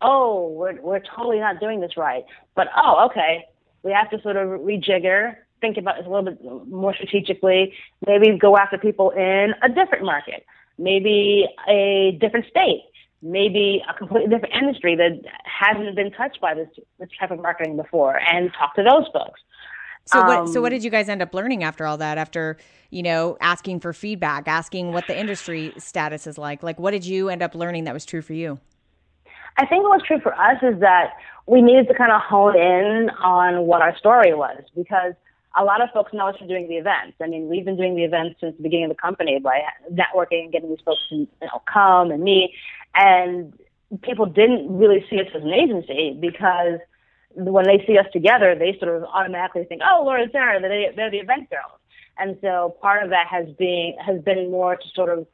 oh, 0.04 0.50
we're, 0.50 0.80
we're 0.80 1.00
totally 1.16 1.40
not 1.40 1.58
doing 1.58 1.80
this 1.80 1.96
right. 1.96 2.24
But, 2.54 2.68
oh, 2.76 3.06
okay, 3.10 3.46
we 3.82 3.90
have 3.92 4.10
to 4.10 4.20
sort 4.22 4.36
of 4.36 4.48
rejigger, 4.60 5.36
think 5.60 5.78
about 5.78 5.96
this 5.96 6.06
a 6.06 6.10
little 6.10 6.24
bit 6.24 6.68
more 6.68 6.94
strategically, 6.94 7.72
maybe 8.06 8.38
go 8.38 8.56
after 8.56 8.76
people 8.78 9.10
in 9.10 9.54
a 9.62 9.68
different 9.68 10.04
market, 10.04 10.44
maybe 10.78 11.46
a 11.68 12.18
different 12.20 12.46
state, 12.46 12.82
maybe 13.22 13.82
a 13.88 13.94
completely 13.94 14.28
different 14.28 14.54
industry 14.54 14.94
that 14.94 15.22
hasn't 15.44 15.96
been 15.96 16.12
touched 16.12 16.40
by 16.40 16.52
this, 16.54 16.68
this 16.98 17.08
type 17.18 17.30
of 17.30 17.40
marketing 17.40 17.76
before 17.76 18.20
and 18.30 18.52
talk 18.58 18.74
to 18.76 18.82
those 18.82 19.06
folks. 19.12 19.40
So 20.06 20.20
what 20.20 20.38
um, 20.40 20.46
so 20.48 20.60
what 20.60 20.68
did 20.68 20.84
you 20.84 20.90
guys 20.90 21.08
end 21.08 21.22
up 21.22 21.32
learning 21.32 21.64
after 21.64 21.86
all 21.86 21.96
that? 21.96 22.18
After, 22.18 22.58
you 22.90 23.02
know, 23.02 23.38
asking 23.40 23.80
for 23.80 23.94
feedback, 23.94 24.46
asking 24.46 24.92
what 24.92 25.06
the 25.06 25.18
industry 25.18 25.72
status 25.78 26.26
is 26.26 26.36
like? 26.36 26.62
Like 26.62 26.78
what 26.78 26.90
did 26.90 27.06
you 27.06 27.30
end 27.30 27.42
up 27.42 27.54
learning 27.54 27.84
that 27.84 27.94
was 27.94 28.04
true 28.04 28.20
for 28.20 28.34
you? 28.34 28.60
I 29.56 29.66
think 29.66 29.88
what's 29.88 30.04
true 30.04 30.20
for 30.20 30.34
us 30.34 30.58
is 30.62 30.80
that 30.80 31.14
we 31.46 31.62
needed 31.62 31.88
to 31.88 31.94
kind 31.94 32.10
of 32.10 32.20
hone 32.20 32.56
in 32.56 33.10
on 33.22 33.66
what 33.66 33.82
our 33.82 33.96
story 33.96 34.34
was 34.34 34.62
because 34.74 35.14
a 35.56 35.62
lot 35.62 35.80
of 35.82 35.90
folks 35.92 36.12
know 36.12 36.28
us 36.28 36.36
from 36.36 36.48
doing 36.48 36.68
the 36.68 36.76
events. 36.76 37.16
I 37.22 37.28
mean, 37.28 37.48
we've 37.48 37.64
been 37.64 37.76
doing 37.76 37.94
the 37.94 38.02
events 38.02 38.40
since 38.40 38.56
the 38.56 38.62
beginning 38.62 38.86
of 38.86 38.96
the 38.96 39.00
company 39.00 39.38
by 39.38 39.60
networking 39.92 40.44
and 40.44 40.52
getting 40.52 40.70
these 40.70 40.80
folks 40.84 41.00
to 41.10 41.14
you 41.16 41.28
know, 41.42 41.62
come 41.72 42.10
and 42.10 42.22
meet. 42.24 42.52
And 42.94 43.56
people 44.02 44.26
didn't 44.26 44.76
really 44.76 45.04
see 45.08 45.20
us 45.20 45.28
as 45.34 45.42
an 45.42 45.52
agency 45.52 46.16
because 46.20 46.80
when 47.36 47.66
they 47.66 47.84
see 47.86 47.98
us 47.98 48.06
together, 48.12 48.56
they 48.58 48.76
sort 48.80 48.96
of 48.96 49.04
automatically 49.04 49.64
think, 49.64 49.82
oh, 49.88 50.02
Laura 50.04 50.22
and 50.22 50.32
Sarah, 50.32 50.60
they're, 50.60 50.92
they're 50.94 51.10
the 51.10 51.18
event 51.18 51.50
girls. 51.50 51.78
And 52.18 52.36
so 52.40 52.76
part 52.80 53.04
of 53.04 53.10
that 53.10 53.26
has 53.28 53.46
been, 53.56 53.94
has 54.04 54.20
been 54.22 54.50
more 54.50 54.76
to 54.76 54.88
sort 54.94 55.16
of 55.16 55.26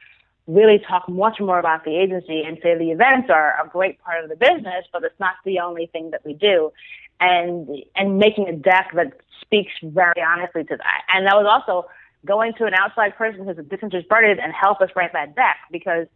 really 0.55 0.79
talk 0.79 1.09
much 1.09 1.41
more 1.41 1.59
about 1.59 1.85
the 1.85 1.97
agency 1.97 2.43
and 2.43 2.59
say 2.63 2.77
the 2.77 2.91
events 2.91 3.31
are 3.31 3.55
a 3.63 3.69
great 3.69 4.01
part 4.01 4.23
of 4.23 4.31
the 4.31 4.37
business, 4.37 4.85
but 4.93 5.05
it's 5.05 5.19
not 5.21 5.35
the 5.45 5.59
only 5.61 5.87
thing 5.87 6.11
that 6.11 6.25
we 6.25 6.35
do. 6.35 6.73
And, 7.21 7.69
and 7.97 8.19
making 8.19 8.49
a 8.49 8.57
deck 8.57 8.93
that 8.95 9.13
speaks 9.43 9.73
very 9.83 10.23
honestly 10.27 10.65
to 10.65 10.77
that. 10.77 11.03
And 11.13 11.27
that 11.27 11.37
was 11.37 11.47
also 11.47 11.87
going 12.25 12.55
to 12.55 12.65
an 12.65 12.75
outside 12.75 13.17
person 13.17 13.45
who's 13.47 13.59
a 13.59 13.63
disinterested 13.63 14.39
and 14.39 14.53
help 14.53 14.81
us 14.81 14.91
write 14.97 15.13
that 15.13 15.37
deck 15.37 15.57
because 15.71 16.07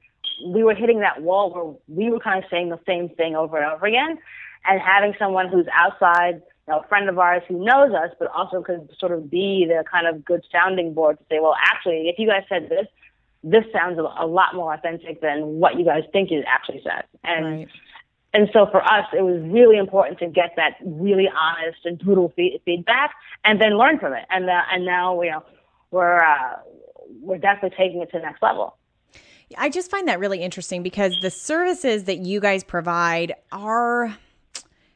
we 0.47 0.65
were 0.65 0.75
hitting 0.75 1.01
that 1.01 1.23
wall 1.23 1.53
where 1.53 1.75
we 1.89 2.11
were 2.11 2.21
kind 2.21 2.43
of 2.43 2.51
saying 2.51 2.71
the 2.71 2.81
same 2.87 3.09
thing 3.11 3.37
over 3.37 3.59
and 3.59 3.71
over 3.71 3.87
again 3.87 4.19
and 4.67 4.81
having 4.81 5.15
someone 5.19 5.49
who's 5.49 5.67
outside, 5.75 6.37
you 6.67 6.73
know, 6.73 6.81
a 6.81 6.89
friend 6.89 7.09
of 7.09 7.19
ours 7.19 7.43
who 7.49 7.63
knows 7.63 7.93
us, 7.93 8.11
but 8.19 8.29
also 8.29 8.63
could 8.63 8.89
sort 8.99 9.13
of 9.13 9.31
be 9.31 9.67
the 9.69 9.85
kind 9.91 10.07
of 10.07 10.25
good 10.25 10.43
sounding 10.51 10.95
board 10.95 11.19
to 11.19 11.25
say, 11.31 11.39
well, 11.41 11.55
actually, 11.61 12.09
if 12.09 12.19
you 12.19 12.27
guys 12.27 12.45
said 12.49 12.69
this, 12.69 12.87
this 13.45 13.65
sounds 13.73 13.99
a 13.99 14.27
lot 14.27 14.55
more 14.55 14.73
authentic 14.73 15.21
than 15.21 15.59
what 15.61 15.79
you 15.79 15.85
guys 15.85 16.03
think 16.13 16.31
it 16.31 16.45
actually 16.49 16.83
says. 16.83 17.05
And 17.23 17.45
right. 17.45 17.69
and 18.33 18.49
so 18.53 18.67
for 18.71 18.83
us, 18.83 19.07
it 19.17 19.23
was 19.23 19.41
really 19.45 19.77
important 19.77 20.19
to 20.21 20.27
get 20.27 20.55
that 20.57 20.77
really 20.85 21.29
honest 21.29 21.79
and 21.85 21.99
brutal 21.99 22.33
fee- 22.35 22.61
feedback, 22.65 23.11
and 23.45 23.61
then 23.61 23.79
learn 23.79 23.99
from 23.99 24.15
it. 24.15 24.25
And 24.31 24.49
uh, 24.49 24.61
and 24.73 24.87
now 24.87 25.21
you 25.21 25.31
know 25.31 25.45
we're 25.91 26.25
uh, 26.25 26.57
we're 27.21 27.39
definitely 27.39 27.77
taking 27.77 28.01
it 28.01 28.11
to 28.13 28.19
the 28.19 28.25
next 28.25 28.43
level. 28.43 28.79
I 29.59 29.69
just 29.69 29.91
find 29.91 30.09
that 30.09 30.19
really 30.19 30.41
interesting 30.41 30.83
because 30.83 31.15
the 31.21 31.31
services 31.31 32.05
that 32.05 32.19
you 32.19 32.41
guys 32.41 32.65
provide 32.65 33.35
are 33.53 34.17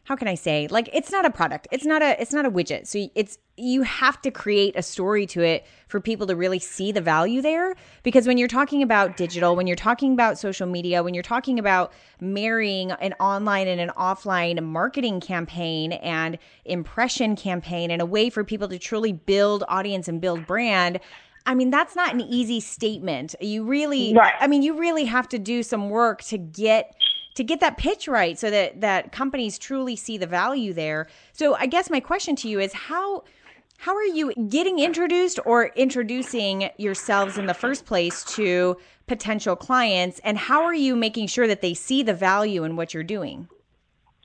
how 0.09 0.16
can 0.16 0.27
I 0.27 0.37
say? 0.37 0.68
Like 0.71 0.88
it's 0.94 1.12
not 1.12 1.27
a 1.27 1.31
product. 1.31 1.68
It's 1.71 1.85
not 1.85 2.01
a 2.01 2.18
it's 2.18 2.33
not 2.33 2.47
a 2.47 2.51
widget. 2.51 2.87
So 2.87 3.11
it's 3.14 3.37
you 3.59 3.83
have 3.83 4.23
to 4.23 4.31
create 4.31 4.75
a 4.75 4.83
story 4.83 5.27
to 5.27 5.42
it 5.42 5.66
for 5.87 6.01
people 6.01 6.27
to 6.29 6.35
really 6.35 6.59
see 6.59 6.92
the 6.92 7.03
value 7.03 7.42
there 7.42 7.75
because 8.05 8.27
when 8.27 8.38
you're 8.38 8.49
talking 8.49 8.83
about 8.83 9.18
digital, 9.18 9.55
when 9.55 9.66
you're 9.66 9.77
talking 9.77 10.14
about 10.14 10.38
social 10.38 10.66
media, 10.66 11.03
when 11.03 11.12
you're 11.12 11.23
talking 11.23 11.59
about 11.59 11.92
marrying 12.23 12.90
an 12.90 13.12
online 13.21 13.68
and 13.68 13.83
an 13.83 13.90
offline 13.99 14.64
marketing 14.64 15.21
campaign 15.21 15.92
and 15.92 16.38
impression 16.64 17.37
campaign 17.37 17.90
and 17.90 18.01
a 18.01 18.07
way 18.07 18.31
for 18.31 18.44
people 18.44 18.68
to 18.68 18.79
truly 18.79 19.12
build 19.12 19.62
audience 19.68 20.09
and 20.09 20.23
build 20.23 20.47
brand, 20.47 21.01
I 21.44 21.55
mean, 21.55 21.68
that's 21.68 21.94
not 21.94 22.14
an 22.14 22.23
easy 22.23 22.61
statement. 22.61 23.35
You 23.42 23.64
really, 23.64 24.14
right. 24.14 24.33
I 24.40 24.47
mean, 24.47 24.62
you 24.62 24.79
really 24.79 25.05
have 25.05 25.29
to 25.29 25.38
do 25.38 25.62
some 25.62 25.90
work 25.90 26.23
to 26.25 26.38
get 26.38 26.94
to 27.38 27.44
get 27.44 27.61
that 27.61 27.79
pitch 27.79 28.09
right 28.09 28.37
so 28.37 28.51
that 28.51 28.81
that 28.81 29.12
companies 29.12 29.61
truly 29.61 29.94
see 29.94 30.18
the 30.18 30.27
value 30.27 30.72
there. 30.72 31.07
So 31.33 31.55
I 31.55 31.66
guess 31.66 31.88
my 31.88 32.01
question 32.01 32.35
to 32.35 32.48
you 32.48 32.59
is 32.59 32.72
how 32.72 33.22
how 33.77 33.94
are 33.94 34.05
you 34.05 34.35
getting 34.48 34.81
introduced 34.81 35.38
or 35.46 35.66
introducing 35.77 36.68
yourselves 36.79 37.38
in 37.38 37.46
the 37.46 37.55
first 37.55 37.87
place 37.87 38.24
to 38.35 38.77
potential 39.07 39.55
clients 39.55 40.20
and 40.24 40.37
how 40.37 40.64
are 40.64 40.74
you 40.74 40.96
making 40.96 41.29
sure 41.29 41.46
that 41.46 41.61
they 41.61 41.74
see 41.74 42.03
the 42.03 42.12
value 42.12 42.64
in 42.64 42.74
what 42.74 42.92
you're 42.92 43.05
doing? 43.05 43.46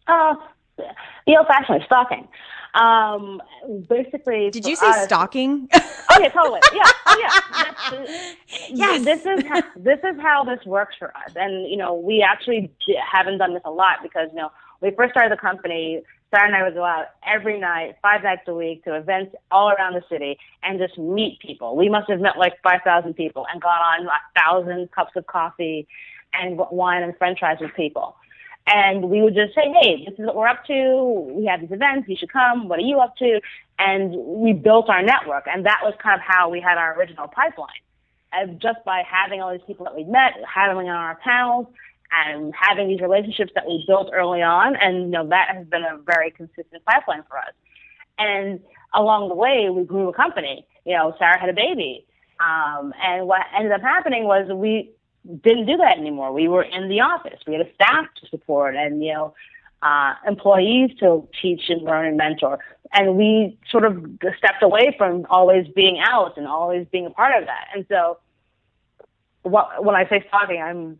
Uh, 0.07 0.33
the 0.77 1.37
old 1.37 1.45
fashioned 1.45 1.83
stalking. 1.85 2.27
Um, 2.73 3.41
basically, 3.87 4.49
did 4.49 4.65
you 4.65 4.75
say 4.75 4.87
us, 4.87 5.05
stalking? 5.05 5.69
oh 5.73 6.17
yeah, 6.19 6.29
totally. 6.29 6.59
Yeah, 6.73 6.81
oh, 7.05 7.17
yeah. 7.19 8.33
yes. 8.69 9.05
This 9.05 9.25
is 9.25 9.45
how, 9.45 9.61
this 9.75 9.99
is 9.99 10.19
how 10.19 10.43
this 10.43 10.65
works 10.65 10.95
for 10.97 11.15
us, 11.15 11.33
and 11.35 11.69
you 11.69 11.77
know, 11.77 11.93
we 11.93 12.21
actually 12.27 12.71
haven't 13.11 13.37
done 13.37 13.53
this 13.53 13.61
a 13.65 13.71
lot 13.71 13.99
because 14.01 14.29
you 14.31 14.37
know, 14.37 14.51
we 14.81 14.91
first 14.91 15.11
started 15.11 15.31
the 15.31 15.41
company. 15.41 16.01
Sarah 16.31 16.47
and 16.47 16.55
I 16.55 16.63
would 16.63 16.73
go 16.73 16.83
out 16.83 17.05
every 17.27 17.59
night, 17.59 17.97
five 18.01 18.23
nights 18.23 18.41
a 18.47 18.55
week, 18.55 18.83
to 18.85 18.95
events 18.95 19.35
all 19.51 19.69
around 19.69 19.93
the 19.93 20.01
city 20.09 20.39
and 20.63 20.79
just 20.79 20.97
meet 20.97 21.37
people. 21.39 21.75
We 21.75 21.89
must 21.89 22.09
have 22.09 22.19
met 22.21 22.39
like 22.39 22.53
5,000 22.63 23.13
people 23.13 23.45
and 23.53 23.61
got 23.61 23.79
on 23.81 24.07
a 24.07 24.39
thousand 24.39 24.91
cups 24.91 25.11
of 25.15 25.27
coffee 25.27 25.87
and 26.33 26.59
wine 26.71 27.03
and 27.03 27.15
french 27.19 27.37
fries 27.37 27.57
with 27.61 27.75
people. 27.75 28.15
And 28.65 29.09
we 29.09 29.21
would 29.21 29.35
just 29.35 29.53
say, 29.53 29.73
hey, 29.81 30.05
this 30.05 30.17
is 30.17 30.25
what 30.25 30.35
we're 30.35 30.47
up 30.47 30.65
to. 30.65 31.33
We 31.35 31.45
have 31.45 31.61
these 31.61 31.71
events. 31.71 32.07
You 32.07 32.15
should 32.15 32.31
come. 32.31 32.69
What 32.69 32.79
are 32.79 32.83
you 32.83 32.99
up 32.99 33.17
to? 33.17 33.41
And 33.77 34.13
we 34.15 34.53
built 34.53 34.89
our 34.89 35.01
network. 35.01 35.45
And 35.47 35.65
that 35.65 35.81
was 35.83 35.93
kind 36.01 36.15
of 36.15 36.25
how 36.25 36.49
we 36.49 36.61
had 36.61 36.77
our 36.77 36.97
original 36.97 37.27
pipeline. 37.27 37.69
And 38.31 38.61
just 38.61 38.83
by 38.85 39.03
having 39.09 39.41
all 39.41 39.51
these 39.51 39.65
people 39.67 39.85
that 39.85 39.95
we 39.95 40.05
met, 40.05 40.33
having 40.47 40.89
on 40.89 40.95
our 40.95 41.15
panels, 41.15 41.67
and 42.13 42.53
having 42.55 42.87
these 42.87 43.01
relationships 43.01 43.51
that 43.55 43.65
we 43.65 43.83
built 43.87 44.09
early 44.13 44.41
on. 44.41 44.75
And, 44.75 45.05
you 45.05 45.07
know, 45.07 45.27
that 45.29 45.49
has 45.55 45.65
been 45.67 45.83
a 45.83 45.97
very 45.97 46.31
consistent 46.31 46.85
pipeline 46.85 47.23
for 47.27 47.37
us. 47.37 47.53
And 48.17 48.59
along 48.93 49.29
the 49.29 49.35
way, 49.35 49.69
we 49.71 49.83
grew 49.83 50.09
a 50.09 50.13
company. 50.13 50.65
You 50.85 50.95
know, 50.95 51.15
Sarah 51.17 51.39
had 51.39 51.49
a 51.49 51.53
baby. 51.53 52.05
Um, 52.39 52.93
and 53.03 53.27
what 53.27 53.41
ended 53.55 53.71
up 53.71 53.81
happening 53.81 54.25
was 54.25 54.47
we 54.51 54.91
didn't 55.43 55.65
do 55.65 55.77
that 55.77 55.97
anymore. 55.97 56.33
We 56.33 56.47
were 56.47 56.63
in 56.63 56.89
the 56.89 57.01
office. 57.01 57.39
We 57.47 57.53
had 57.53 57.65
a 57.65 57.73
staff 57.73 58.05
to 58.21 58.27
support 58.29 58.75
and, 58.75 59.03
you 59.03 59.13
know, 59.13 59.33
uh, 59.81 60.13
employees 60.27 60.91
to 60.99 61.27
teach 61.41 61.63
and 61.69 61.81
learn 61.81 62.05
and 62.07 62.17
mentor. 62.17 62.59
And 62.93 63.17
we 63.17 63.57
sort 63.69 63.85
of 63.85 64.05
stepped 64.37 64.61
away 64.61 64.95
from 64.97 65.25
always 65.29 65.67
being 65.75 65.99
out 65.99 66.37
and 66.37 66.47
always 66.47 66.87
being 66.91 67.05
a 67.05 67.09
part 67.09 67.35
of 67.41 67.47
that. 67.47 67.67
And 67.73 67.85
so 67.89 68.17
what, 69.43 69.83
when 69.83 69.95
I 69.95 70.07
say 70.07 70.23
stalking, 70.27 70.61
I'm 70.61 70.99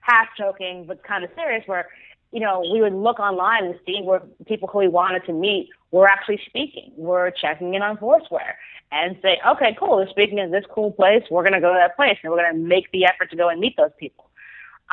half 0.00 0.28
joking, 0.36 0.84
but 0.86 1.04
kind 1.04 1.24
of 1.24 1.30
serious 1.34 1.62
where, 1.66 1.88
you 2.32 2.40
know, 2.40 2.64
we 2.72 2.80
would 2.80 2.94
look 2.94 3.20
online 3.20 3.64
and 3.64 3.78
see 3.86 4.00
where 4.02 4.22
people 4.46 4.68
who 4.68 4.78
we 4.78 4.88
wanted 4.88 5.24
to 5.26 5.32
meet 5.32 5.70
were 5.94 6.08
actually 6.08 6.40
speaking. 6.46 6.92
We're 6.96 7.30
checking 7.30 7.74
in 7.74 7.82
on 7.82 7.96
Foursquare 7.98 8.58
and 8.90 9.16
say, 9.22 9.38
okay, 9.46 9.76
cool, 9.78 9.96
we're 9.96 10.08
speaking 10.08 10.38
in 10.38 10.50
this 10.50 10.64
cool 10.74 10.90
place. 10.90 11.22
We're 11.30 11.42
going 11.42 11.52
to 11.54 11.60
go 11.60 11.72
to 11.72 11.78
that 11.78 11.94
place 11.94 12.18
and 12.22 12.32
we're 12.32 12.38
going 12.38 12.52
to 12.52 12.58
make 12.58 12.90
the 12.92 13.04
effort 13.04 13.30
to 13.30 13.36
go 13.36 13.48
and 13.48 13.60
meet 13.60 13.76
those 13.76 13.92
people. 13.98 14.28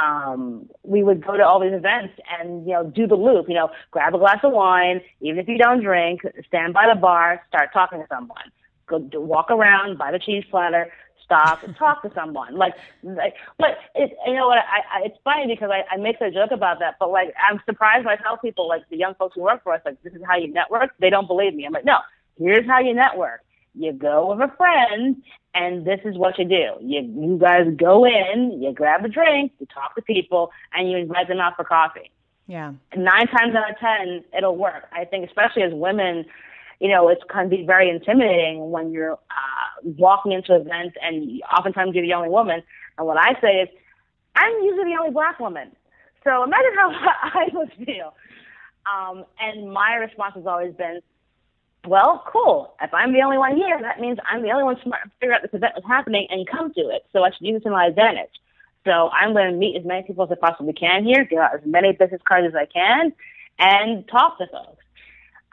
Um, 0.01 0.69
we 0.83 1.03
would 1.03 1.25
go 1.25 1.35
to 1.35 1.43
all 1.43 1.59
these 1.59 1.73
events 1.73 2.13
and, 2.39 2.65
you 2.65 2.73
know, 2.73 2.83
do 2.85 3.07
the 3.07 3.15
loop, 3.15 3.47
you 3.49 3.55
know, 3.55 3.69
grab 3.89 4.13
a 4.15 4.19
glass 4.19 4.39
of 4.43 4.53
wine, 4.53 5.01
even 5.21 5.39
if 5.39 5.47
you 5.47 5.57
don't 5.57 5.81
drink, 5.81 6.21
stand 6.47 6.73
by 6.73 6.87
the 6.87 6.99
bar, 6.99 7.41
start 7.47 7.69
talking 7.73 7.99
to 7.99 8.05
someone. 8.07 8.51
Go 8.87 8.99
walk 9.19 9.49
around, 9.49 9.97
buy 9.97 10.11
the 10.11 10.19
cheese 10.19 10.43
platter, 10.49 10.91
stop 11.31 11.63
and 11.63 11.75
talk 11.75 12.01
to 12.01 12.11
someone. 12.13 12.55
Like, 12.57 12.73
like 13.03 13.35
but 13.57 13.77
it, 13.95 14.11
you 14.25 14.33
know 14.33 14.47
what? 14.47 14.57
I, 14.57 14.99
I, 14.99 15.05
it's 15.05 15.17
funny 15.23 15.47
because 15.47 15.71
I, 15.71 15.83
I 15.93 15.97
make 15.97 16.19
a 16.19 16.31
joke 16.31 16.51
about 16.51 16.79
that, 16.79 16.95
but 16.99 17.11
like, 17.11 17.33
I'm 17.49 17.59
surprised 17.65 18.05
when 18.05 18.17
I 18.17 18.21
tell 18.21 18.37
people, 18.37 18.67
like 18.67 18.81
the 18.89 18.97
young 18.97 19.15
folks 19.15 19.35
who 19.35 19.41
work 19.41 19.63
for 19.63 19.73
us, 19.73 19.81
like, 19.85 20.01
this 20.03 20.13
is 20.13 20.21
how 20.27 20.37
you 20.37 20.51
network. 20.51 20.91
They 20.99 21.09
don't 21.09 21.27
believe 21.27 21.53
me. 21.53 21.65
I'm 21.65 21.73
like, 21.73 21.85
no, 21.85 21.99
here's 22.37 22.67
how 22.67 22.79
you 22.79 22.93
network 22.93 23.41
you 23.73 23.93
go 23.93 24.33
with 24.33 24.49
a 24.49 24.53
friend 24.57 25.23
and 25.53 25.85
this 25.85 25.99
is 26.05 26.17
what 26.17 26.37
you 26.37 26.45
do. 26.45 26.71
You 26.81 27.01
you 27.01 27.37
guys 27.39 27.67
go 27.75 28.05
in, 28.05 28.61
you 28.61 28.71
grab 28.73 29.03
a 29.05 29.09
drink, 29.09 29.53
you 29.59 29.67
talk 29.67 29.95
to 29.95 30.01
people, 30.01 30.51
and 30.73 30.89
you 30.89 30.97
invite 30.97 31.27
them 31.27 31.39
out 31.39 31.55
for 31.55 31.63
coffee. 31.63 32.11
Yeah. 32.47 32.73
Nine 32.95 33.27
times 33.27 33.55
out 33.55 33.69
of 33.69 33.77
ten, 33.79 34.23
it'll 34.37 34.57
work. 34.57 34.87
I 34.91 35.05
think, 35.05 35.27
especially 35.27 35.63
as 35.63 35.73
women, 35.73 36.25
you 36.81 36.89
know, 36.89 37.07
it 37.09 37.19
can 37.29 37.47
be 37.47 37.63
very 37.63 37.91
intimidating 37.91 38.71
when 38.71 38.91
you're 38.91 39.13
uh, 39.13 39.81
walking 39.83 40.31
into 40.31 40.55
events, 40.55 40.97
and 40.99 41.39
oftentimes 41.55 41.93
you're 41.93 42.03
the 42.03 42.13
only 42.13 42.29
woman. 42.29 42.63
And 42.97 43.05
what 43.05 43.17
I 43.17 43.39
say 43.39 43.61
is, 43.61 43.69
I'm 44.35 44.51
usually 44.63 44.91
the 44.91 44.99
only 44.99 45.11
black 45.11 45.39
woman. 45.39 45.75
So 46.23 46.43
imagine 46.43 46.71
how 46.75 46.89
I 47.39 47.49
would 47.53 47.71
feel. 47.85 48.15
Um, 48.91 49.25
and 49.39 49.71
my 49.71 49.93
response 49.93 50.33
has 50.35 50.47
always 50.47 50.73
been, 50.73 51.01
well, 51.85 52.23
cool. 52.31 52.73
If 52.81 52.91
I'm 52.95 53.13
the 53.13 53.21
only 53.21 53.37
one 53.37 53.55
here, 53.55 53.79
that 53.79 53.99
means 53.99 54.17
I'm 54.27 54.41
the 54.41 54.49
only 54.49 54.63
one 54.63 54.77
smart 54.81 55.03
to 55.03 55.11
figure 55.19 55.35
out 55.35 55.43
this 55.43 55.53
event 55.53 55.73
is 55.77 55.83
happening 55.87 56.25
and 56.31 56.47
come 56.47 56.73
to 56.73 56.81
it. 56.89 57.05
So 57.13 57.23
I 57.23 57.29
should 57.29 57.45
use 57.45 57.57
it 57.57 57.63
to 57.65 57.69
my 57.69 57.85
advantage. 57.85 58.33
So 58.85 59.09
I'm 59.09 59.33
going 59.33 59.51
to 59.51 59.55
meet 59.55 59.77
as 59.77 59.85
many 59.85 60.01
people 60.01 60.23
as 60.23 60.31
I 60.31 60.35
possibly 60.35 60.73
can 60.73 61.05
here, 61.05 61.25
get 61.25 61.37
out 61.37 61.53
as 61.53 61.61
many 61.63 61.91
business 61.91 62.21
cards 62.27 62.47
as 62.47 62.55
I 62.55 62.65
can, 62.65 63.13
and 63.59 64.07
talk 64.07 64.39
to 64.39 64.47
folks. 64.47 64.83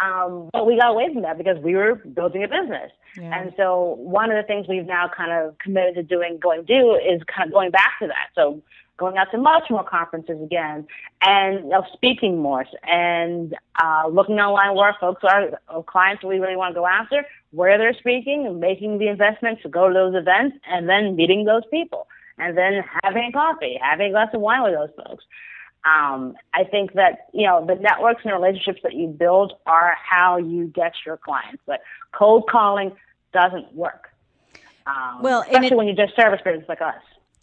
Um, 0.00 0.50
but 0.52 0.66
we 0.66 0.78
got 0.78 0.90
away 0.90 1.12
from 1.12 1.22
that 1.22 1.38
because 1.38 1.58
we 1.62 1.74
were 1.74 1.96
building 1.96 2.44
a 2.44 2.48
business. 2.48 2.92
Yeah. 3.16 3.40
And 3.40 3.52
so 3.56 3.96
one 3.98 4.30
of 4.30 4.36
the 4.36 4.46
things 4.46 4.66
we've 4.68 4.86
now 4.86 5.10
kind 5.14 5.32
of 5.32 5.58
committed 5.58 5.94
to 5.96 6.02
doing, 6.02 6.38
going 6.40 6.64
do 6.64 6.94
is 6.94 7.20
kind 7.34 7.48
of 7.48 7.52
going 7.52 7.70
back 7.70 7.98
to 8.00 8.06
that. 8.06 8.28
So 8.34 8.62
going 8.98 9.16
out 9.16 9.28
to 9.30 9.38
much 9.38 9.64
more 9.70 9.84
conferences 9.84 10.42
again, 10.42 10.86
and 11.22 11.60
you 11.60 11.70
know, 11.70 11.84
speaking 11.92 12.38
more, 12.38 12.66
and 12.82 13.54
uh, 13.82 14.08
looking 14.08 14.38
online 14.38 14.76
where 14.76 14.94
folks 15.00 15.22
are, 15.24 15.82
clients 15.84 16.22
we 16.24 16.38
really 16.38 16.56
want 16.56 16.74
to 16.74 16.80
go 16.80 16.86
after, 16.86 17.24
where 17.52 17.78
they're 17.78 17.94
speaking, 17.94 18.46
and 18.46 18.60
making 18.60 18.98
the 18.98 19.08
investments 19.08 19.62
to 19.62 19.68
go 19.68 19.88
to 19.88 19.94
those 19.94 20.14
events, 20.14 20.56
and 20.68 20.88
then 20.88 21.16
meeting 21.16 21.44
those 21.44 21.62
people, 21.70 22.08
and 22.38 22.58
then 22.58 22.84
having 23.02 23.30
coffee, 23.32 23.78
having 23.80 24.08
a 24.08 24.10
glass 24.10 24.28
of 24.34 24.40
wine 24.40 24.62
with 24.62 24.74
those 24.74 24.90
folks. 24.96 25.24
Um, 25.84 26.34
I 26.52 26.64
think 26.64 26.94
that 26.94 27.28
you 27.32 27.46
know 27.46 27.64
the 27.64 27.76
networks 27.76 28.22
and 28.24 28.32
relationships 28.32 28.80
that 28.82 28.94
you 28.94 29.08
build 29.08 29.54
are 29.66 29.96
how 29.96 30.36
you 30.36 30.66
get 30.66 30.94
your 31.06 31.16
clients. 31.16 31.62
But 31.66 31.80
cold 32.12 32.48
calling 32.50 32.92
doesn't 33.32 33.74
work. 33.74 34.08
Um, 34.86 35.22
well, 35.22 35.42
especially 35.42 35.66
it, 35.66 35.76
when 35.76 35.88
you 35.88 35.94
just 35.94 36.16
service 36.16 36.40
business 36.44 36.68
like 36.68 36.80
us. 36.82 36.94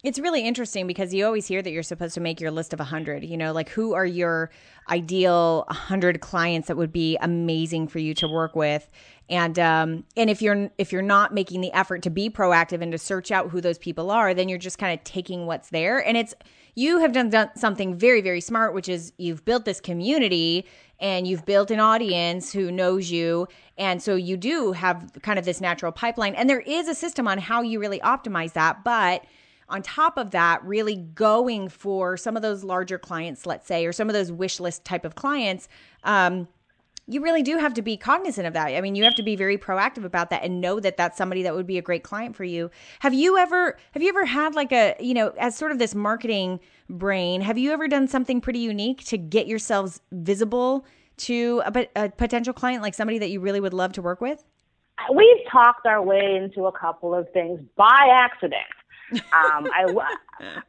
It's 0.04 0.18
really 0.18 0.42
interesting 0.42 0.86
because 0.86 1.14
you 1.14 1.24
always 1.24 1.46
hear 1.46 1.62
that 1.62 1.70
you're 1.70 1.82
supposed 1.82 2.14
to 2.14 2.20
make 2.20 2.40
your 2.40 2.50
list 2.50 2.72
of 2.72 2.78
100. 2.78 3.24
You 3.24 3.36
know, 3.36 3.52
like 3.52 3.70
who 3.70 3.94
are 3.94 4.04
your 4.04 4.50
ideal 4.90 5.64
100 5.68 6.20
clients 6.20 6.68
that 6.68 6.76
would 6.76 6.92
be 6.92 7.16
amazing 7.20 7.88
for 7.88 7.98
you 7.98 8.12
to 8.14 8.28
work 8.28 8.54
with? 8.54 8.88
And 9.28 9.58
um, 9.58 10.04
and 10.16 10.30
if 10.30 10.42
you're 10.42 10.70
if 10.78 10.92
you're 10.92 11.02
not 11.02 11.34
making 11.34 11.60
the 11.62 11.72
effort 11.72 12.02
to 12.02 12.10
be 12.10 12.28
proactive 12.28 12.82
and 12.82 12.92
to 12.92 12.98
search 12.98 13.30
out 13.30 13.50
who 13.50 13.60
those 13.60 13.78
people 13.78 14.10
are, 14.10 14.34
then 14.34 14.48
you're 14.48 14.58
just 14.58 14.78
kind 14.78 14.96
of 14.96 15.02
taking 15.02 15.46
what's 15.46 15.70
there. 15.70 16.06
And 16.06 16.16
it's 16.16 16.34
you 16.74 16.98
have 17.00 17.12
done, 17.12 17.30
done 17.30 17.50
something 17.56 17.96
very 17.96 18.20
very 18.20 18.40
smart, 18.40 18.74
which 18.74 18.88
is 18.88 19.12
you've 19.16 19.44
built 19.44 19.64
this 19.64 19.80
community 19.80 20.66
and 21.00 21.26
you've 21.26 21.44
built 21.44 21.70
an 21.70 21.80
audience 21.80 22.52
who 22.52 22.70
knows 22.70 23.10
you. 23.10 23.48
And 23.78 24.02
so 24.02 24.14
you 24.14 24.36
do 24.36 24.72
have 24.72 25.10
kind 25.22 25.38
of 25.38 25.44
this 25.44 25.60
natural 25.60 25.90
pipeline. 25.90 26.34
And 26.34 26.48
there 26.48 26.60
is 26.60 26.86
a 26.86 26.94
system 26.94 27.26
on 27.26 27.38
how 27.38 27.62
you 27.62 27.80
really 27.80 28.00
optimize 28.00 28.52
that, 28.52 28.84
but 28.84 29.24
on 29.68 29.82
top 29.82 30.16
of 30.16 30.30
that, 30.30 30.64
really 30.64 30.96
going 30.96 31.68
for 31.68 32.16
some 32.16 32.36
of 32.36 32.42
those 32.42 32.62
larger 32.62 32.98
clients, 32.98 33.46
let's 33.46 33.66
say, 33.66 33.84
or 33.86 33.92
some 33.92 34.08
of 34.08 34.14
those 34.14 34.30
wish 34.30 34.60
list 34.60 34.84
type 34.84 35.04
of 35.04 35.14
clients, 35.14 35.68
um, 36.04 36.48
you 37.08 37.20
really 37.20 37.42
do 37.42 37.56
have 37.56 37.74
to 37.74 37.82
be 37.82 37.96
cognizant 37.96 38.46
of 38.46 38.52
that. 38.54 38.68
I 38.68 38.80
mean, 38.80 38.96
you 38.96 39.04
have 39.04 39.14
to 39.14 39.22
be 39.22 39.36
very 39.36 39.56
proactive 39.56 40.04
about 40.04 40.30
that 40.30 40.42
and 40.42 40.60
know 40.60 40.80
that 40.80 40.96
that's 40.96 41.16
somebody 41.16 41.42
that 41.44 41.54
would 41.54 41.66
be 41.66 41.78
a 41.78 41.82
great 41.82 42.02
client 42.02 42.34
for 42.34 42.44
you. 42.44 42.70
Have 43.00 43.14
you 43.14 43.38
ever 43.38 43.78
have 43.92 44.02
you 44.02 44.08
ever 44.08 44.24
had 44.24 44.54
like 44.54 44.72
a, 44.72 44.96
you 44.98 45.14
know, 45.14 45.32
as 45.38 45.56
sort 45.56 45.70
of 45.70 45.78
this 45.78 45.94
marketing 45.94 46.58
brain, 46.90 47.40
have 47.42 47.58
you 47.58 47.72
ever 47.72 47.86
done 47.86 48.08
something 48.08 48.40
pretty 48.40 48.58
unique 48.58 49.04
to 49.04 49.18
get 49.18 49.46
yourselves 49.46 50.00
visible 50.10 50.84
to 51.18 51.62
a, 51.64 51.86
a 51.96 52.08
potential 52.10 52.52
client 52.52 52.82
like 52.82 52.94
somebody 52.94 53.18
that 53.18 53.30
you 53.30 53.40
really 53.40 53.60
would 53.60 53.74
love 53.74 53.92
to 53.92 54.02
work 54.02 54.20
with? 54.20 54.44
We've 55.14 55.50
talked 55.50 55.86
our 55.86 56.02
way 56.02 56.40
into 56.42 56.66
a 56.66 56.72
couple 56.72 57.14
of 57.14 57.30
things 57.32 57.60
by 57.76 58.08
accident. 58.12 58.64
Um, 59.12 59.68
I, 59.72 59.84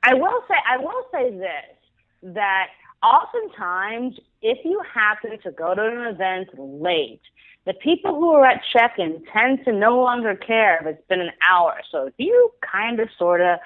I 0.04 0.13
will 0.13 0.43
say 0.47 0.56
I 0.69 0.78
will 0.78 1.04
say 1.12 1.32
this 1.32 2.34
that 2.34 2.67
oftentimes 3.04 4.19
if 4.41 4.60
you 4.63 4.82
happen 4.93 5.39
to 5.43 5.52
go 5.52 5.73
to 5.73 5.82
an 5.82 6.08
event 6.13 6.50
late, 6.58 7.21
the 7.65 7.73
people 7.73 8.15
who 8.15 8.32
are 8.32 8.45
at 8.45 8.62
check-in 8.71 9.23
tend 9.34 9.65
to 9.65 9.71
no 9.71 9.97
longer 9.97 10.36
care 10.36 10.78
if 10.82 10.88
it's 10.88 11.08
been 11.08 11.21
an 11.21 11.32
hour. 11.50 11.82
So 11.91 12.08
if 12.08 12.13
you 12.17 12.52
kind 12.62 13.00
of 13.00 13.10
sort 13.17 13.41
of 13.41 13.60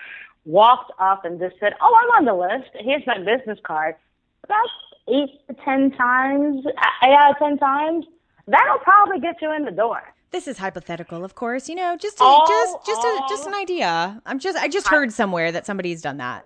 walked 0.45 0.91
up 0.99 1.23
and 1.25 1.39
just 1.39 1.55
said, 1.59 1.73
"Oh, 1.81 1.93
I'm 2.01 2.09
on 2.17 2.25
the 2.25 2.33
list. 2.33 2.71
Here's 2.79 3.05
my 3.05 3.17
business 3.19 3.59
card," 3.63 3.95
about 4.43 4.67
eight 5.07 5.47
to 5.47 5.53
ten 5.65 5.91
times, 5.91 6.65
eight 7.03 7.13
out 7.13 7.31
of 7.31 7.37
ten 7.37 7.57
times, 7.57 8.05
that'll 8.47 8.79
probably 8.79 9.19
get 9.19 9.41
you 9.41 9.51
in 9.53 9.65
the 9.65 9.71
door. 9.71 10.01
This 10.31 10.47
is 10.47 10.57
hypothetical, 10.57 11.25
of 11.25 11.35
course. 11.35 11.67
You 11.67 11.75
know, 11.75 11.97
just 11.97 12.19
a, 12.19 12.23
oh, 12.23 12.45
just 12.47 12.85
just 12.85 13.01
oh. 13.03 13.25
a, 13.25 13.29
just 13.29 13.47
an 13.47 13.53
oh. 13.53 13.61
idea. 13.61 14.21
I'm 14.25 14.39
just 14.39 14.57
I 14.57 14.69
just 14.69 14.87
heard 14.87 15.11
somewhere 15.11 15.51
that 15.51 15.65
somebody's 15.65 16.01
done 16.01 16.17
that. 16.17 16.45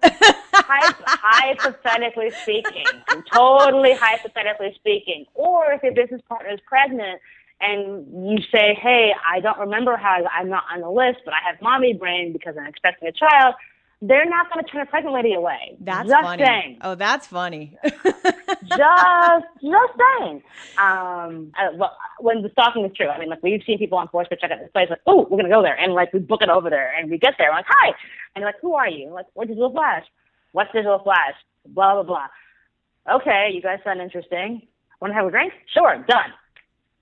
hypothetically 0.53 2.31
speaking, 2.41 2.85
totally 3.31 3.93
hypothetically 3.93 4.73
speaking, 4.75 5.25
or 5.35 5.71
if 5.71 5.83
your 5.83 5.93
business 5.93 6.21
partner 6.27 6.51
is 6.51 6.59
pregnant 6.67 7.21
and 7.61 8.29
you 8.31 8.39
say, 8.51 8.73
"Hey, 8.73 9.13
I 9.31 9.39
don't 9.39 9.59
remember 9.59 9.97
how 9.97 10.17
I'm 10.33 10.49
not 10.49 10.63
on 10.73 10.81
the 10.81 10.89
list, 10.89 11.19
but 11.23 11.35
I 11.35 11.47
have 11.47 11.61
mommy 11.61 11.93
brain 11.93 12.33
because 12.33 12.55
I'm 12.59 12.67
expecting 12.67 13.07
a 13.07 13.11
child." 13.11 13.53
They're 14.01 14.29
not 14.29 14.51
going 14.51 14.63
to 14.63 14.71
turn 14.71 14.81
a 14.81 14.85
pregnant 14.85 15.15
lady 15.15 15.33
away. 15.33 15.77
That's 15.79 16.09
just 16.09 16.23
funny. 16.23 16.43
saying. 16.43 16.77
Oh, 16.81 16.95
that's 16.95 17.27
funny. 17.27 17.77
just, 17.83 19.45
just 19.61 19.93
saying. 20.19 20.43
Um, 20.77 21.51
I, 21.55 21.69
well, 21.73 21.95
when 22.19 22.41
the 22.41 22.49
stalking 22.51 22.85
is 22.85 22.91
true, 22.95 23.07
I 23.07 23.19
mean, 23.19 23.29
like 23.29 23.41
we've 23.41 23.63
seen 23.65 23.77
people 23.77 23.97
on 23.97 24.07
Foursquare 24.09 24.37
check 24.39 24.51
out 24.51 24.59
this 24.59 24.71
place, 24.71 24.89
like, 24.89 24.99
oh, 25.07 25.21
we're 25.23 25.37
going 25.37 25.45
to 25.45 25.49
go 25.49 25.61
there, 25.61 25.75
and 25.75 25.93
like 25.93 26.13
we 26.13 26.19
book 26.19 26.41
it 26.41 26.49
over 26.49 26.69
there, 26.69 26.93
and 26.97 27.09
we 27.09 27.17
get 27.17 27.35
there, 27.37 27.49
I'm 27.49 27.57
like, 27.57 27.65
hi, 27.67 27.87
and 28.35 28.41
you're 28.41 28.49
like, 28.49 28.59
who 28.61 28.73
are 28.73 28.89
you? 28.89 29.07
I'm 29.07 29.13
like, 29.13 29.27
what 29.33 29.47
Digital 29.47 29.71
Flash? 29.71 30.05
What's 30.51 30.71
Digital 30.73 30.99
Flash? 30.99 31.35
Blah 31.65 31.93
blah 31.93 32.03
blah. 32.03 33.15
Okay, 33.15 33.51
you 33.53 33.61
guys 33.61 33.79
sound 33.83 34.01
interesting. 34.01 34.67
Want 35.01 35.11
to 35.11 35.15
have 35.15 35.25
a 35.25 35.31
drink? 35.31 35.53
Sure, 35.73 36.03
done. 36.07 36.33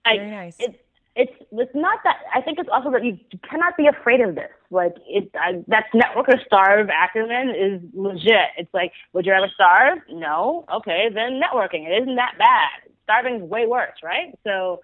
Very 0.05 0.19
I, 0.19 0.29
nice. 0.29 0.55
It, 0.59 0.82
it's 1.15 1.31
it's 1.51 1.75
not 1.75 1.99
that 2.03 2.17
I 2.33 2.41
think 2.41 2.57
it's 2.57 2.69
also 2.71 2.91
that 2.91 3.05
you 3.05 3.17
cannot 3.47 3.77
be 3.77 3.87
afraid 3.87 4.19
of 4.21 4.35
this. 4.35 4.49
Like 4.71 4.95
it 5.07 5.29
I, 5.35 5.63
that 5.67 5.85
network 5.93 6.27
or 6.29 6.39
starve 6.45 6.89
acumen 6.89 7.49
is 7.49 7.81
legit. 7.93 8.49
It's 8.57 8.73
like, 8.73 8.91
would 9.13 9.25
you 9.25 9.33
ever 9.33 9.51
starve? 9.53 9.99
No. 10.09 10.65
Okay, 10.73 11.09
then 11.13 11.39
networking. 11.39 11.87
It 11.87 12.01
isn't 12.01 12.15
that 12.15 12.33
bad. 12.39 12.91
Starving's 13.03 13.43
way 13.43 13.67
worse, 13.67 13.97
right? 14.03 14.37
So 14.43 14.81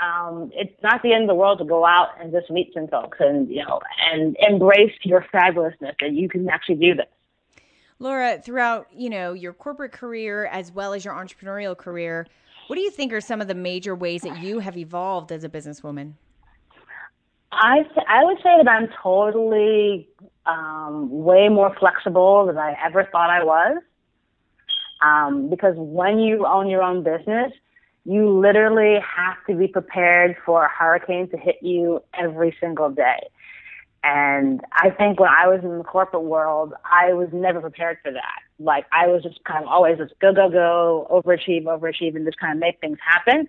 um, 0.00 0.50
it's 0.54 0.72
not 0.82 1.02
the 1.02 1.12
end 1.12 1.24
of 1.24 1.28
the 1.28 1.34
world 1.34 1.58
to 1.58 1.64
go 1.64 1.84
out 1.84 2.08
and 2.18 2.32
just 2.32 2.50
meet 2.50 2.72
some 2.72 2.88
folks 2.88 3.18
and 3.20 3.48
you 3.50 3.62
know 3.62 3.80
and 4.12 4.36
embrace 4.48 4.92
your 5.02 5.26
fabulousness 5.32 5.94
that 6.00 6.12
you 6.12 6.28
can 6.28 6.48
actually 6.48 6.76
do 6.76 6.94
this. 6.94 7.06
Laura, 7.98 8.40
throughout 8.42 8.86
you 8.96 9.10
know 9.10 9.34
your 9.34 9.52
corporate 9.52 9.92
career 9.92 10.46
as 10.46 10.72
well 10.72 10.94
as 10.94 11.04
your 11.04 11.12
entrepreneurial 11.12 11.76
career, 11.76 12.26
what 12.70 12.76
do 12.76 12.82
you 12.82 12.90
think 12.92 13.12
are 13.12 13.20
some 13.20 13.40
of 13.40 13.48
the 13.48 13.54
major 13.56 13.96
ways 13.96 14.22
that 14.22 14.44
you 14.44 14.60
have 14.60 14.76
evolved 14.76 15.32
as 15.32 15.42
a 15.42 15.48
businesswoman? 15.48 16.12
I 17.50 17.84
I 18.06 18.24
would 18.24 18.36
say 18.36 18.56
that 18.58 18.68
I'm 18.68 18.88
totally 19.02 20.08
um, 20.46 21.08
way 21.10 21.48
more 21.48 21.74
flexible 21.80 22.46
than 22.46 22.58
I 22.58 22.76
ever 22.86 23.08
thought 23.10 23.28
I 23.28 23.42
was. 23.42 23.82
Um, 25.02 25.50
because 25.50 25.74
when 25.78 26.20
you 26.20 26.46
own 26.46 26.70
your 26.70 26.84
own 26.84 27.02
business, 27.02 27.50
you 28.04 28.38
literally 28.38 29.00
have 29.00 29.38
to 29.48 29.56
be 29.56 29.66
prepared 29.66 30.36
for 30.46 30.64
a 30.64 30.68
hurricane 30.68 31.28
to 31.30 31.36
hit 31.36 31.56
you 31.62 32.00
every 32.14 32.56
single 32.60 32.88
day. 32.88 33.18
And 34.02 34.60
I 34.72 34.90
think 34.90 35.20
when 35.20 35.28
I 35.28 35.46
was 35.46 35.60
in 35.62 35.76
the 35.76 35.84
corporate 35.84 36.22
world, 36.22 36.72
I 36.84 37.12
was 37.12 37.28
never 37.32 37.60
prepared 37.60 37.98
for 38.02 38.12
that 38.12 38.40
like 38.60 38.86
I 38.92 39.06
was 39.06 39.22
just 39.22 39.42
kind 39.44 39.64
of 39.64 39.68
always 39.68 39.98
just 39.98 40.12
go, 40.20 40.32
go, 40.32 40.50
go, 40.50 41.06
overachieve, 41.10 41.64
overachieve, 41.64 42.14
and 42.14 42.26
just 42.26 42.38
kind 42.38 42.52
of 42.52 42.58
make 42.58 42.78
things 42.80 42.98
happen. 43.04 43.48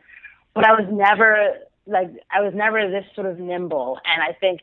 But 0.56 0.66
I 0.66 0.72
was 0.72 0.88
never 0.90 1.58
like 1.86 2.10
I 2.32 2.42
was 2.42 2.54
never 2.56 2.90
this 2.90 3.06
sort 3.14 3.28
of 3.28 3.38
nimble, 3.38 4.00
and 4.06 4.24
I 4.24 4.34
think 4.34 4.62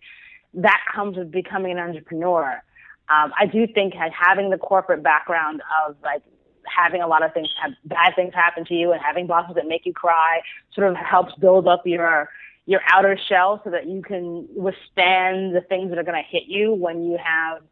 that 0.54 0.80
comes 0.92 1.16
with 1.16 1.30
becoming 1.30 1.72
an 1.72 1.78
entrepreneur. 1.78 2.62
Um, 3.10 3.32
I 3.38 3.46
do 3.46 3.66
think 3.66 3.94
having 3.94 4.50
the 4.50 4.58
corporate 4.58 5.02
background 5.02 5.62
of 5.86 5.96
like 6.02 6.22
having 6.64 7.02
a 7.02 7.06
lot 7.06 7.22
of 7.22 7.32
things 7.32 7.48
bad 7.84 8.14
things 8.16 8.34
happen 8.34 8.64
to 8.66 8.74
you 8.74 8.92
and 8.92 9.00
having 9.02 9.26
bosses 9.26 9.54
that 9.54 9.66
make 9.66 9.86
you 9.86 9.92
cry 9.92 10.40
sort 10.74 10.88
of 10.88 10.96
helps 10.96 11.34
build 11.36 11.66
up 11.66 11.82
your 11.86 12.28
your 12.68 12.82
outer 12.92 13.18
shell 13.30 13.62
so 13.64 13.70
that 13.70 13.88
you 13.88 14.02
can 14.02 14.46
withstand 14.54 15.56
the 15.56 15.62
things 15.70 15.88
that 15.88 15.98
are 15.98 16.02
going 16.02 16.22
to 16.22 16.28
hit 16.28 16.42
you 16.46 16.74
when 16.74 17.02
you 17.02 17.16
have 17.16 17.62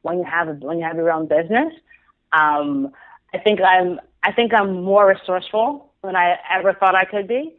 when 0.00 0.16
you 0.16 0.24
have 0.24 0.48
a, 0.48 0.52
when 0.54 0.78
you 0.78 0.84
have 0.84 0.96
your 0.96 1.12
own 1.12 1.28
business. 1.28 1.74
Um, 2.32 2.90
I 3.34 3.38
think 3.38 3.60
I'm 3.60 4.00
I 4.22 4.32
think 4.32 4.54
I'm 4.54 4.82
more 4.82 5.08
resourceful 5.08 5.92
than 6.02 6.16
I 6.16 6.36
ever 6.50 6.72
thought 6.72 6.94
I 6.94 7.04
could 7.04 7.28
be. 7.28 7.54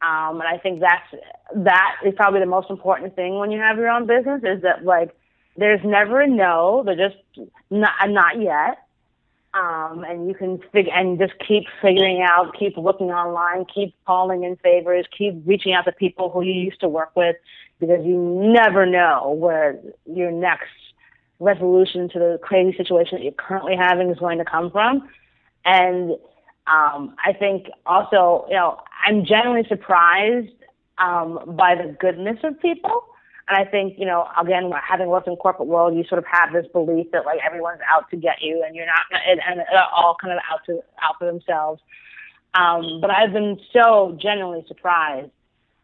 Um, 0.00 0.40
and 0.40 0.48
I 0.48 0.56
think 0.56 0.80
that's 0.80 1.22
that 1.56 1.96
is 2.06 2.14
probably 2.16 2.40
the 2.40 2.46
most 2.46 2.70
important 2.70 3.14
thing 3.14 3.38
when 3.38 3.50
you 3.50 3.60
have 3.60 3.76
your 3.76 3.90
own 3.90 4.06
business 4.06 4.40
is 4.42 4.62
that 4.62 4.82
like 4.82 5.14
there's 5.58 5.84
never 5.84 6.22
a 6.22 6.26
no, 6.26 6.82
they're 6.86 7.08
just 7.10 7.50
not 7.68 7.92
not 8.08 8.40
yet. 8.40 8.78
Um, 9.52 10.04
and 10.08 10.28
you 10.28 10.34
can 10.34 10.60
figure 10.72 10.92
and 10.94 11.18
just 11.18 11.32
keep 11.46 11.64
figuring 11.82 12.22
out, 12.22 12.56
keep 12.56 12.76
looking 12.76 13.08
online, 13.08 13.66
keep 13.72 13.94
calling 14.06 14.44
in 14.44 14.54
favors, 14.56 15.06
keep 15.16 15.34
reaching 15.44 15.72
out 15.72 15.86
to 15.86 15.92
people 15.92 16.30
who 16.30 16.42
you 16.42 16.52
used 16.52 16.78
to 16.80 16.88
work 16.88 17.10
with 17.16 17.34
because 17.80 18.04
you 18.04 18.16
never 18.16 18.86
know 18.86 19.34
where 19.36 19.76
your 20.06 20.30
next 20.30 20.70
resolution 21.40 22.08
to 22.10 22.18
the 22.18 22.38
crazy 22.42 22.76
situation 22.76 23.18
that 23.18 23.24
you're 23.24 23.32
currently 23.32 23.74
having 23.74 24.10
is 24.10 24.18
going 24.18 24.38
to 24.38 24.44
come 24.44 24.70
from. 24.70 25.08
And 25.64 26.12
um, 26.66 27.16
I 27.24 27.32
think 27.36 27.66
also, 27.86 28.46
you 28.48 28.54
know, 28.54 28.78
I'm 29.04 29.24
generally 29.24 29.66
surprised 29.68 30.52
um, 30.98 31.56
by 31.56 31.74
the 31.74 31.96
goodness 31.98 32.38
of 32.44 32.60
people. 32.60 33.04
And 33.50 33.58
I 33.58 33.68
think, 33.68 33.98
you 33.98 34.06
know, 34.06 34.28
again, 34.40 34.70
having 34.88 35.08
worked 35.08 35.26
in 35.26 35.34
corporate 35.34 35.66
world, 35.66 35.96
you 35.96 36.04
sort 36.04 36.20
of 36.20 36.24
have 36.30 36.52
this 36.52 36.66
belief 36.72 37.10
that 37.10 37.24
like 37.24 37.40
everyone's 37.44 37.80
out 37.92 38.08
to 38.10 38.16
get 38.16 38.40
you, 38.40 38.62
and 38.64 38.76
you're 38.76 38.86
not, 38.86 39.00
and, 39.28 39.40
and 39.44 39.66
all 39.92 40.16
kind 40.20 40.32
of 40.32 40.38
out 40.48 40.60
to 40.66 40.80
out 41.02 41.16
for 41.18 41.26
themselves. 41.26 41.82
Um, 42.54 43.00
but 43.00 43.10
I've 43.10 43.32
been 43.32 43.58
so 43.72 44.16
genuinely 44.22 44.64
surprised 44.68 45.32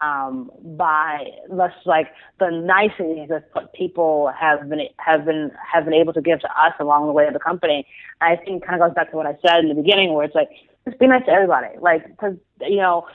um, 0.01 0.53
by 0.77 1.27
less 1.49 1.73
like 1.87 2.07
the 2.39 2.51
niceties 2.51 3.31
that 3.31 3.73
people 3.75 4.33
have 4.39 4.69
been 4.69 4.83
have 4.99 5.25
been 5.25 5.51
have 5.73 5.85
been 5.85 5.95
able 5.95 6.13
to 6.13 6.23
give 6.23 6.39
to 6.41 6.49
us 6.49 6.75
along 6.79 7.07
the 7.07 7.13
way 7.13 7.27
of 7.27 7.33
the 7.33 7.41
company. 7.41 7.85
I 8.21 8.37
think 8.37 8.65
kind 8.65 8.81
of 8.81 8.89
goes 8.89 8.95
back 8.95 9.11
to 9.11 9.17
what 9.17 9.27
I 9.27 9.37
said 9.45 9.65
in 9.65 9.71
the 9.71 9.75
beginning, 9.75 10.15
where 10.15 10.25
it's 10.25 10.37
like 10.37 10.51
just 10.87 11.01
be 11.01 11.09
nice 11.09 11.25
to 11.27 11.33
everybody, 11.33 11.77
like 11.81 12.07
because 12.07 12.37
you 12.61 12.77
know 12.77 13.09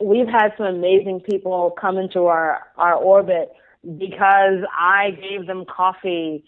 we've 0.00 0.26
had 0.26 0.54
some 0.56 0.66
amazing 0.66 1.20
people 1.20 1.72
come 1.80 1.98
into 1.98 2.26
our 2.26 2.62
our 2.76 2.94
orbit 2.94 3.52
because 3.98 4.64
I 4.78 5.10
gave 5.10 5.46
them 5.46 5.64
coffee 5.64 6.44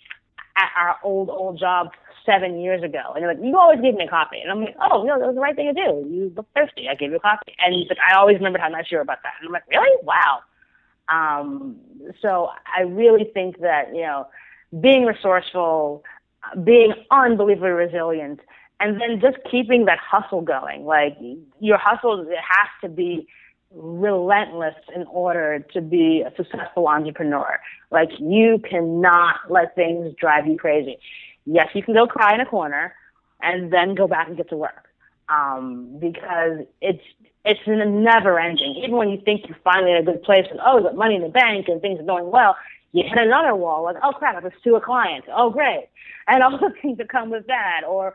at 0.57 0.71
our 0.77 0.97
old 1.03 1.31
old 1.31 1.59
job 1.59 1.91
seven 2.25 2.61
years 2.61 2.83
ago. 2.83 3.13
And 3.15 3.23
they're 3.23 3.35
like, 3.35 3.45
you 3.45 3.59
always 3.59 3.81
give 3.81 3.95
me 3.95 4.05
a 4.05 4.09
coffee. 4.09 4.41
And 4.41 4.51
I'm 4.51 4.61
like, 4.61 4.77
oh, 4.81 5.03
no, 5.03 5.19
that 5.19 5.27
was 5.27 5.35
the 5.35 5.41
right 5.41 5.55
thing 5.55 5.73
to 5.73 5.75
do. 5.75 6.09
You 6.09 6.33
look 6.35 6.47
thirsty. 6.55 6.89
I 6.89 6.95
gave 6.95 7.11
you 7.11 7.17
a 7.17 7.21
coffee. 7.21 7.55
And 7.59 7.75
he's 7.75 7.89
like, 7.89 7.99
I 7.99 8.17
always 8.17 8.37
remembered 8.37 8.63
how 8.63 8.69
nice 8.69 8.87
you 8.91 8.97
were 8.97 9.03
about 9.03 9.19
that. 9.25 9.35
And 9.41 9.49
I'm 9.49 9.53
like, 9.53 9.69
really? 9.69 9.97
Wow. 10.03 10.41
Um, 11.09 11.77
so 12.23 12.49
I 12.75 12.83
really 12.83 13.31
think 13.35 13.61
that, 13.61 13.95
you 13.95 14.03
know, 14.03 14.27
being 14.81 15.05
resourceful, 15.05 16.03
being 16.65 16.95
unbelievably 17.11 17.71
resilient, 17.71 18.41
and 18.81 19.01
then 19.01 19.21
just 19.21 19.37
keeping 19.51 19.85
that 19.85 19.99
hustle 19.99 20.41
going. 20.41 20.85
Like 20.85 21.17
your 21.61 21.79
hustle 21.79 22.27
has 22.27 22.69
to 22.83 22.89
be 22.89 23.29
relentless 23.75 24.75
in 24.95 25.05
order 25.05 25.59
to 25.73 25.81
be 25.81 26.23
a 26.27 26.35
successful 26.37 26.89
entrepreneur. 26.89 27.59
Like 27.91 28.11
you 28.19 28.61
cannot 28.69 29.37
let 29.51 29.75
things 29.75 30.15
drive 30.19 30.47
you 30.47 30.57
crazy. 30.57 30.99
Yes, 31.47 31.69
you 31.75 31.83
can 31.83 31.95
go 31.95 32.07
cry 32.07 32.35
in 32.35 32.41
a 32.41 32.47
corner 32.47 32.95
and 33.43 33.73
then 33.73 33.95
go 33.95 34.09
back 34.09 34.29
and 34.29 34.37
get 34.37 34.49
to 34.51 34.57
work. 34.57 34.89
Um, 35.29 35.99
because 36.01 36.67
it's 36.81 37.03
it's 37.45 37.61
never 37.67 38.39
ending. 38.39 38.75
Even 38.83 38.97
when 38.97 39.11
you 39.11 39.21
think 39.23 39.43
you're 39.47 39.59
finally 39.65 39.93
in 39.93 39.99
a 39.99 40.03
good 40.03 40.23
place 40.23 40.47
and 40.51 40.61
oh, 40.65 40.83
got 40.83 40.97
money 40.97 41.17
in 41.17 41.23
the 41.23 41.29
bank 41.29 41.67
and 41.69 41.81
things 41.81 42.01
are 42.01 42.05
going 42.05 42.31
well, 42.31 42.57
you 42.93 43.03
hit 43.03 43.19
another 43.19 43.55
wall. 43.55 43.85
Like 43.85 43.97
oh 44.03 44.13
crap, 44.13 44.37
I 44.37 44.41
have 44.41 44.53
to 44.63 44.75
a 44.75 44.81
client. 44.81 45.25
Oh 45.35 45.51
great, 45.51 45.89
and 46.27 46.43
all 46.43 46.51
the 46.59 46.73
things 46.81 46.99
that 46.99 47.09
come 47.09 47.31
with 47.31 47.47
that. 47.47 47.83
Or 47.89 48.15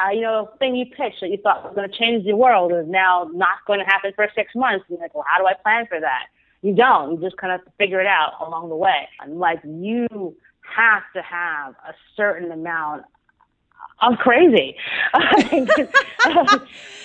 uh, 0.00 0.10
you 0.10 0.20
know, 0.20 0.50
thing 0.58 0.76
you 0.76 0.86
pitched 0.86 1.20
that 1.20 1.30
you 1.30 1.38
thought 1.42 1.64
was 1.64 1.74
going 1.74 1.88
to 1.88 1.96
change 1.96 2.24
the 2.24 2.36
world 2.36 2.72
is 2.72 2.86
now 2.88 3.28
not 3.32 3.58
going 3.66 3.78
to 3.78 3.84
happen 3.84 4.12
for 4.14 4.28
six 4.34 4.52
months. 4.54 4.84
And 4.88 4.98
you're 4.98 5.04
like, 5.04 5.14
well, 5.14 5.24
how 5.28 5.40
do 5.40 5.46
I 5.46 5.54
plan 5.54 5.86
for 5.86 6.00
that? 6.00 6.26
You 6.62 6.74
don't. 6.74 7.12
You 7.12 7.20
just 7.20 7.36
kind 7.36 7.52
of 7.52 7.60
figure 7.78 8.00
it 8.00 8.06
out 8.06 8.34
along 8.44 8.68
the 8.68 8.76
way. 8.76 9.08
And 9.20 9.38
like 9.38 9.60
you 9.64 10.06
have 10.76 11.02
to 11.14 11.22
have 11.22 11.74
a 11.86 11.94
certain 12.16 12.52
amount 12.52 13.04
I'm 14.00 14.16
crazy. 14.16 14.76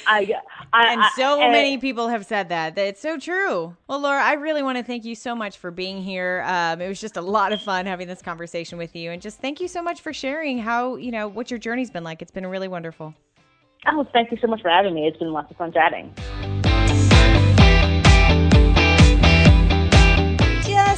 I, 0.07 0.35
I, 0.71 0.93
and 0.93 1.03
so 1.15 1.41
I, 1.41 1.51
many 1.51 1.77
people 1.77 2.09
have 2.09 2.25
said 2.25 2.49
that. 2.49 2.75
that. 2.75 2.87
It's 2.87 3.01
so 3.01 3.17
true. 3.17 3.75
Well, 3.87 3.99
Laura, 3.99 4.21
I 4.21 4.33
really 4.33 4.61
want 4.61 4.77
to 4.77 4.83
thank 4.83 5.03
you 5.03 5.15
so 5.15 5.35
much 5.35 5.57
for 5.57 5.71
being 5.71 6.01
here. 6.01 6.43
Um, 6.45 6.81
it 6.81 6.87
was 6.87 7.01
just 7.01 7.17
a 7.17 7.21
lot 7.21 7.53
of 7.53 7.61
fun 7.61 7.85
having 7.85 8.07
this 8.07 8.21
conversation 8.21 8.77
with 8.77 8.95
you, 8.95 9.11
and 9.11 9.21
just 9.21 9.39
thank 9.39 9.59
you 9.59 9.67
so 9.67 9.81
much 9.81 10.01
for 10.01 10.13
sharing 10.13 10.59
how 10.59 10.95
you 10.95 11.11
know 11.11 11.27
what 11.27 11.49
your 11.49 11.59
journey's 11.59 11.89
been 11.89 12.03
like. 12.03 12.21
It's 12.21 12.31
been 12.31 12.45
really 12.45 12.67
wonderful. 12.67 13.13
Oh, 13.87 14.05
thank 14.13 14.31
you 14.31 14.37
so 14.41 14.47
much 14.47 14.61
for 14.61 14.69
having 14.69 14.93
me. 14.93 15.07
It's 15.07 15.17
been 15.17 15.31
lots 15.31 15.51
of 15.51 15.57
fun 15.57 15.71
chatting. 15.71 16.13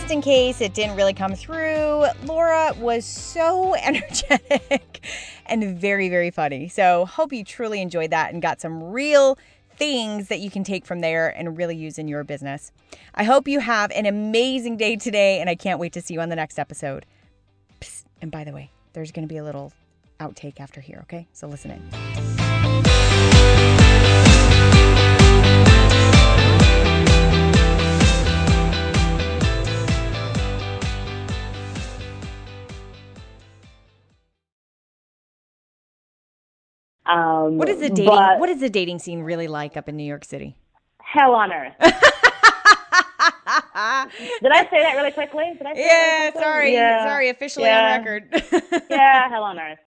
Just 0.08 0.16
in 0.16 0.22
case 0.22 0.62
it 0.62 0.74
didn't 0.74 0.96
really 0.96 1.14
come 1.14 1.36
through, 1.36 2.06
Laura 2.24 2.74
was 2.80 3.04
so 3.04 3.76
energetic 3.84 5.06
and 5.48 5.78
very, 5.78 6.08
very 6.08 6.32
funny. 6.32 6.70
So, 6.70 7.06
hope 7.06 7.34
you 7.34 7.44
truly 7.44 7.82
enjoyed 7.82 8.12
that 8.12 8.32
and 8.32 8.42
got 8.42 8.62
some 8.62 8.82
real 8.82 9.38
things 9.76 10.30
that 10.30 10.40
you 10.40 10.50
can 10.50 10.64
take 10.64 10.86
from 10.86 11.02
there 11.02 11.28
and 11.28 11.58
really 11.58 11.76
use 11.76 11.98
in 11.98 12.08
your 12.08 12.24
business. 12.24 12.72
I 13.16 13.26
hope 13.26 13.50
you 13.50 13.60
have 13.60 13.92
an 13.92 14.06
amazing 14.06 14.78
day 14.78 14.96
today, 14.96 15.42
and 15.42 15.50
I 15.50 15.56
can't 15.56 15.78
wait 15.78 15.92
to 15.92 16.02
see 16.02 16.14
you 16.14 16.22
on 16.22 16.30
the 16.30 16.38
next 16.38 16.58
episode. 16.58 17.06
Psst, 17.82 18.06
and 18.22 18.32
by 18.32 18.46
the 18.46 18.54
way, 18.54 18.72
there's 18.94 19.12
going 19.12 19.28
to 19.28 19.34
be 19.34 19.38
a 19.38 19.44
little 19.44 19.74
outtake 20.22 20.62
after 20.62 20.80
here, 20.80 21.00
okay? 21.02 21.28
So, 21.34 21.48
listen 21.48 21.72
in. 21.72 22.27
Um, 37.08 37.58
what 37.58 37.70
is 37.70 37.80
the 37.80 37.90
dating? 37.90 38.06
But, 38.06 38.40
what 38.40 38.50
is 38.50 38.60
the 38.60 38.70
dating 38.70 39.00
scene 39.00 39.22
really 39.22 39.48
like 39.48 39.78
up 39.78 39.88
in 39.88 39.96
New 39.96 40.04
York 40.04 40.26
City? 40.26 40.56
Hell 41.02 41.34
on 41.34 41.54
earth. 41.54 41.74
Did 44.42 44.52
I 44.52 44.68
say 44.70 44.82
that 44.84 44.94
really 44.96 45.12
quickly? 45.12 45.54
Did 45.58 45.68
I 45.68 45.74
say 45.74 45.86
yeah, 45.86 46.20
really 46.30 46.42
sorry, 46.42 46.74
yeah. 46.74 47.06
sorry, 47.08 47.30
officially 47.30 47.66
yeah. 47.66 47.96
on 47.96 48.04
record. 48.04 48.84
yeah, 48.90 49.30
hell 49.30 49.44
on 49.44 49.60
earth. 49.60 49.80